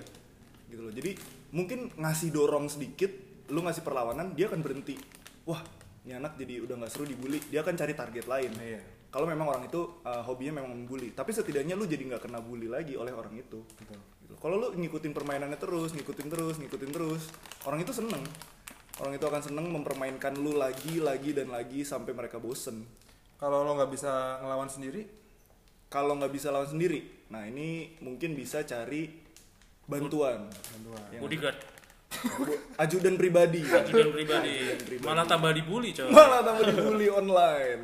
Gitu 0.70 0.78
loh. 0.78 0.94
Jadi 0.94 1.14
mungkin 1.54 1.94
ngasih 1.94 2.34
dorong 2.34 2.66
sedikit 2.66 3.10
lu 3.54 3.62
ngasih 3.62 3.86
perlawanan 3.86 4.34
dia 4.34 4.50
akan 4.50 4.60
berhenti. 4.60 4.98
Wah 5.46 5.62
ini 6.02 6.18
anak 6.18 6.36
jadi 6.36 6.60
udah 6.66 6.74
nggak 6.82 6.90
seru 6.90 7.06
dibully. 7.06 7.38
Dia 7.48 7.62
akan 7.62 7.74
cari 7.78 7.94
target 7.94 8.26
lain. 8.26 8.52
Iya. 8.58 8.82
kalau 9.14 9.30
memang 9.30 9.46
orang 9.46 9.70
itu 9.70 10.02
uh, 10.02 10.26
hobinya 10.26 10.58
memang 10.58 10.74
membuli 10.74 11.14
tapi 11.14 11.30
setidaknya 11.30 11.78
lu 11.78 11.86
jadi 11.86 12.02
nggak 12.02 12.26
kena 12.26 12.42
bully 12.42 12.66
lagi 12.66 12.98
oleh 12.98 13.14
orang 13.14 13.38
itu. 13.38 13.62
Gitu. 13.62 13.94
kalau 14.42 14.58
lu 14.58 14.74
ngikutin 14.74 15.14
permainannya 15.14 15.54
terus 15.54 15.94
ngikutin 15.94 16.26
terus 16.26 16.58
ngikutin 16.58 16.90
terus 16.90 17.30
orang 17.62 17.86
itu 17.86 17.94
seneng. 17.94 18.26
Orang 18.98 19.14
itu 19.14 19.22
akan 19.22 19.42
seneng 19.42 19.70
mempermainkan 19.70 20.34
lu 20.34 20.58
lagi 20.58 20.98
lagi 20.98 21.30
dan 21.30 21.54
lagi 21.54 21.86
sampai 21.86 22.10
mereka 22.10 22.42
bosen. 22.42 22.82
Kalau 23.38 23.62
lo 23.62 23.78
nggak 23.78 23.90
bisa 23.94 24.42
ngelawan 24.42 24.70
sendiri, 24.70 25.06
kalau 25.94 26.18
nggak 26.18 26.34
bisa 26.34 26.50
lawan 26.50 26.66
sendiri 26.66 27.30
nah 27.30 27.46
ini 27.46 27.94
mungkin 28.02 28.34
bisa 28.34 28.66
cari 28.66 29.23
bantuan. 29.88 30.48
Bantuan. 30.48 31.04
Yang- 31.12 31.22
bodyguard. 31.22 31.58
Ajudan 32.82 33.14
pribadi. 33.18 33.60
Ajudan 33.66 34.10
pribadi. 34.14 34.54
Malah 35.02 35.26
tambah 35.26 35.50
dibully 35.50 35.90
coy. 35.90 36.08
Malah 36.08 36.40
tambah 36.46 36.64
dibully 36.70 37.08
online. 37.10 37.82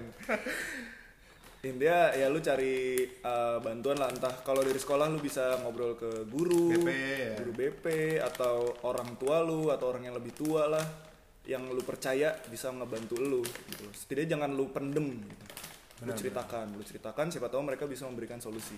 Intinya 1.60 2.08
ya 2.16 2.32
lu 2.32 2.40
cari 2.40 3.04
uh, 3.20 3.60
bantuan 3.60 4.00
lah. 4.00 4.08
Entah 4.08 4.32
kalau 4.40 4.64
dari 4.64 4.80
sekolah 4.80 5.12
lu 5.12 5.20
bisa 5.20 5.60
ngobrol 5.60 5.92
ke 5.98 6.24
guru 6.24 6.72
BP, 6.72 6.88
ya. 6.88 7.32
guru 7.36 7.52
BP 7.52 7.84
atau 8.22 8.80
orang 8.88 9.18
tua 9.20 9.44
lu 9.44 9.68
atau 9.68 9.92
orang 9.92 10.08
yang 10.08 10.16
lebih 10.16 10.32
tua 10.32 10.70
lah 10.72 10.86
yang 11.48 11.66
lu 11.72 11.82
percaya 11.82 12.36
bisa 12.46 12.68
ngebantu 12.70 13.16
lu 13.18 13.42
gitu. 13.42 13.88
setidaknya 13.96 14.38
jangan 14.38 14.50
lu 14.52 14.68
pendem 14.70 15.18
gitu. 15.24 15.44
lu 16.04 16.12
ceritakan 16.12 16.66
lu 16.76 16.82
ceritakan 16.84 17.26
siapa 17.32 17.48
tahu 17.48 17.64
mereka 17.64 17.88
bisa 17.88 18.04
memberikan 18.04 18.38
solusi 18.38 18.76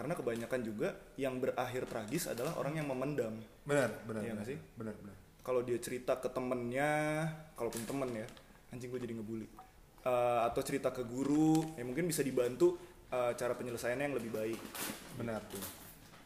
karena 0.00 0.16
kebanyakan 0.16 0.60
juga 0.64 0.88
yang 1.14 1.36
berakhir 1.36 1.84
tragis 1.84 2.24
adalah 2.24 2.56
orang 2.56 2.80
yang 2.80 2.88
memendam 2.88 3.36
Benar, 3.68 3.92
benar. 4.08 4.24
Iya 4.24 4.32
benar. 4.32 4.48
sih? 4.48 4.56
Benar, 4.74 4.94
benar. 4.96 5.16
kalau 5.40 5.60
dia 5.60 5.76
cerita 5.76 6.16
ke 6.16 6.32
temennya 6.32 7.28
kalaupun 7.52 7.84
temen 7.84 8.08
ya 8.14 8.24
anjing 8.70 8.88
gue 8.88 8.98
jadi 8.98 9.12
ngebully 9.14 9.48
Eh, 10.00 10.40
atau 10.48 10.64
cerita 10.64 10.88
ke 10.88 11.04
guru 11.04 11.76
ya 11.76 11.84
mungkin 11.84 12.08
bisa 12.08 12.24
dibantu 12.24 12.80
eh, 13.06 13.36
cara 13.36 13.52
penyelesaiannya 13.52 14.08
yang 14.08 14.16
lebih 14.16 14.32
baik 14.32 14.60
Benar 15.14 15.44
tuh. 15.44 15.60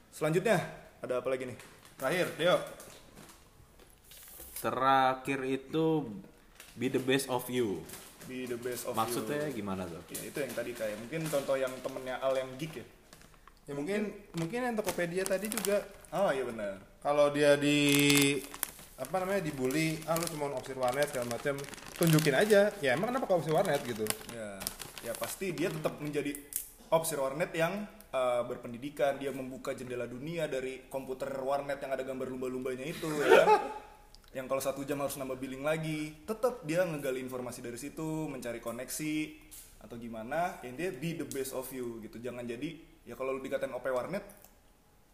selanjutnya 0.09 0.63
ada 1.03 1.19
apa 1.19 1.27
lagi 1.27 1.51
nih 1.51 1.59
Terakhir, 1.95 2.27
Deo. 2.39 2.59
Terakhir 4.57 5.41
itu 5.45 5.87
be 6.75 6.87
the 6.87 6.99
best 6.99 7.27
of 7.27 7.43
you. 7.47 7.83
be 8.25 8.47
the 8.47 8.57
best 8.57 8.87
of 8.87 8.95
Maksudnya 8.95 9.51
you 9.51 9.59
gimana 9.59 9.85
tuh? 9.85 10.01
ya, 10.09 10.23
itu 10.23 10.39
yang 10.39 10.55
tadi 10.55 10.71
kayak 10.73 10.97
mungkin 10.97 11.27
contoh 11.29 11.55
yang 11.55 11.75
temennya 11.83 12.17
Al 12.19 12.33
yang 12.35 12.49
geek 12.57 12.79
ya 12.79 12.87
Ya 13.65 13.73
mungkin 13.73 14.13
mungkin 14.37 14.61
yang 14.61 14.77
Tokopedia 14.77 15.25
tadi 15.25 15.49
juga 15.49 15.81
oh 16.13 16.29
iya 16.29 16.45
benar 16.45 16.95
kalau 17.05 17.29
dia 17.29 17.61
di 17.61 17.81
apa 18.95 19.21
namanya 19.21 19.45
dibully, 19.45 20.01
ah 20.09 20.17
lu 20.17 20.25
cuma 20.31 20.49
opsi 20.55 20.71
warnet 20.73 21.11
segala 21.11 21.35
macam, 21.35 21.59
tunjukin 21.99 22.33
aja. 22.33 22.71
Ya 22.79 22.95
emang 22.95 23.11
kenapa 23.11 23.27
kau 23.29 23.43
opsi 23.43 23.53
warnet 23.53 23.85
gitu? 23.85 24.09
ya 24.33 24.57
ya 25.05 25.13
pasti 25.21 25.53
dia 25.53 25.69
tetap 25.69 26.01
menjadi 26.01 26.33
opsir 26.89 27.21
warnet 27.21 27.53
yang 27.53 27.85
eh, 28.09 28.43
berpendidikan 28.49 29.21
dia 29.21 29.29
membuka 29.37 29.77
jendela 29.77 30.09
dunia 30.09 30.49
dari 30.49 30.89
komputer 30.89 31.29
warnet 31.45 31.77
yang 31.77 31.93
ada 31.93 32.01
gambar 32.09 32.25
lumba-lumbanya 32.33 32.89
itu 32.89 33.13
ya 33.21 33.45
kan? 33.45 33.49
yang 34.41 34.49
kalau 34.49 34.65
satu 34.65 34.81
jam 34.89 34.99
harus 35.05 35.21
nambah 35.21 35.37
billing 35.37 35.61
lagi 35.61 36.25
tetap 36.25 36.65
dia 36.65 36.83
ngegali 36.89 37.21
informasi 37.21 37.61
dari 37.61 37.77
situ 37.77 38.27
mencari 38.27 38.59
koneksi 38.65 39.17
atau 39.85 39.95
gimana 40.01 40.59
yang 40.65 40.75
dia 40.75 40.91
be 40.91 41.15
the 41.15 41.29
best 41.29 41.53
of 41.53 41.69
you 41.71 42.01
gitu 42.03 42.19
jangan 42.19 42.43
jadi 42.43 42.94
ya 43.05 43.15
kalau 43.17 43.37
lu 43.37 43.41
dikatain 43.45 43.73
OP 43.73 43.85
warnet 43.93 44.25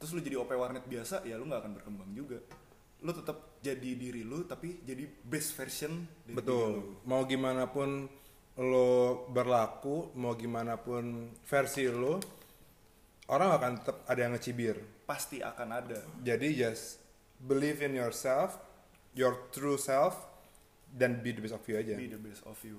terus 0.00 0.14
lu 0.16 0.22
jadi 0.22 0.38
OP 0.40 0.50
warnet 0.55 0.87
biasa 0.87 1.26
ya 1.26 1.37
lu 1.37 1.46
nggak 1.46 1.61
akan 1.62 1.72
berkembang 1.76 2.11
juga 2.14 2.38
lu 3.00 3.12
tetap 3.16 3.61
jadi 3.64 3.90
diri 3.96 4.22
lu 4.24 4.44
tapi 4.44 4.85
jadi 4.85 5.09
best 5.09 5.57
version 5.57 6.05
dari 6.24 6.37
diri 6.37 6.37
lu. 6.37 6.40
Betul. 6.40 6.72
Mau 7.09 7.22
gimana 7.24 7.64
pun 7.68 8.09
lo 8.61 9.24
berlaku, 9.33 10.12
mau 10.20 10.37
gimana 10.37 10.76
pun 10.76 11.33
versi 11.48 11.88
lo, 11.88 12.20
orang 13.33 13.57
akan 13.57 13.72
tetap 13.81 13.96
ada 14.05 14.20
yang 14.20 14.33
ngecibir. 14.37 14.76
pasti 15.11 15.42
akan 15.42 15.68
ada 15.74 15.98
Jadi 16.22 16.55
just 16.55 17.03
believe 17.42 17.83
in 17.83 17.98
yourself, 17.98 18.61
your 19.16 19.48
true 19.50 19.74
self, 19.74 20.14
dan 20.87 21.18
be 21.18 21.35
the 21.35 21.42
best 21.42 21.57
of 21.57 21.64
you 21.66 21.81
aja. 21.81 21.98
be 21.98 22.07
the 22.07 22.20
best 22.20 22.44
of 22.46 22.59
you. 22.62 22.76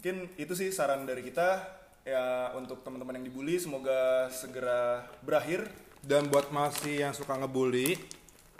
Mungkin 0.00 0.34
itu 0.40 0.52
sih 0.56 0.72
saran 0.72 1.04
dari 1.06 1.22
kita 1.22 1.62
ya 2.04 2.52
untuk 2.52 2.84
teman-teman 2.84 3.16
yang 3.18 3.26
dibully 3.32 3.56
semoga 3.56 4.28
segera 4.28 5.08
berakhir. 5.24 5.66
Dan 6.04 6.28
buat 6.28 6.52
masih 6.52 7.00
yang 7.00 7.16
suka 7.16 7.32
ngebully, 7.32 7.96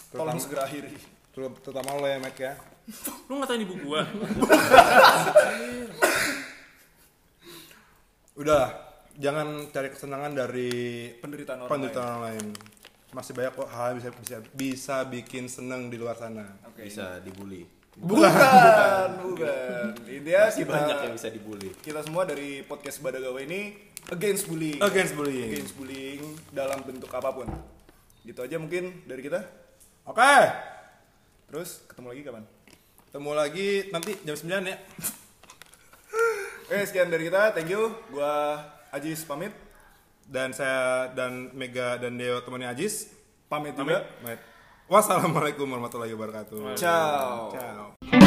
Tolong 0.08 0.32
terutama, 0.32 0.40
segera 0.40 0.64
akhiri. 0.64 0.96
terutama 1.60 1.92
lo 2.00 2.08
ya 2.08 2.16
Mac 2.16 2.40
ya. 2.40 2.56
lu 3.28 3.40
ngatain 3.40 3.64
ibu 3.64 3.76
gua 3.84 4.04
Udahlah, 8.40 8.72
jangan 9.16 9.70
cari 9.70 9.88
kesenangan 9.92 10.32
dari 10.34 10.72
Penderitaan 11.20 11.64
orang 11.64 11.70
penderitaan 11.70 12.06
orang 12.08 12.22
lain. 12.32 12.46
Masih 13.14 13.30
banyak 13.30 13.52
kok 13.54 13.70
hal 13.70 13.94
yang 13.94 13.98
bisa 14.02 14.10
bisa 14.18 14.36
bisa 14.56 14.96
bikin 15.06 15.46
seneng 15.46 15.86
di 15.86 16.00
luar 16.00 16.18
sana. 16.18 16.42
Oke. 16.66 16.82
Bisa 16.82 17.22
dibully. 17.22 17.62
Bukan, 17.94 19.08
bukan. 19.22 19.86
Intinya 20.04 20.42
Masih 20.48 20.60
kita, 20.60 20.72
banyak 20.72 20.98
yang 21.00 21.14
bisa 21.14 21.28
dibully. 21.30 21.70
kita 21.78 22.00
semua 22.02 22.24
dari 22.24 22.62
podcast 22.62 22.98
Badagawa 22.98 23.38
ini 23.40 23.70
against 24.08 24.46
bullying. 24.46 24.80
Against 24.80 25.14
bullying. 25.14 25.48
Against 25.48 25.74
bullying 25.74 26.22
dalam 26.50 26.82
bentuk 26.82 27.06
apa 27.08 27.30
pun. 27.30 27.46
Gitu 28.20 28.40
aja 28.40 28.56
mungkin 28.56 29.04
dari 29.04 29.22
kita. 29.22 29.46
Oke, 30.04 30.34
Terus 31.46 31.86
ketemu 31.86 32.08
lagi 32.10 32.22
kapan? 32.22 32.44
ketemu 33.06 33.30
lagi 33.30 33.68
nanti 33.88 34.10
jam 34.20 34.34
9 34.34 34.66
ya. 34.66 34.76
Oke, 36.66 36.78
sekian 36.90 37.06
dari 37.06 37.30
kita. 37.30 37.54
Thank 37.54 37.70
you. 37.70 37.94
Gua 38.10 38.58
Ajis 38.90 39.22
pamit. 39.22 39.54
Dan 40.24 40.50
saya 40.50 41.12
dan 41.12 41.52
Mega 41.52 41.94
dan 41.94 42.18
Deo 42.18 42.42
temannya 42.42 42.74
Ajis. 42.74 43.12
Pamit 43.46 43.76
Pamit. 43.76 43.94
juga. 43.94 44.02
Pamit. 44.18 44.40
Wassalamualaikum 44.84 45.64
warahmatullahi 45.64 46.12
wabarakatuh. 46.12 46.76
Ciao. 46.76 47.48
Ciao. 47.56 48.23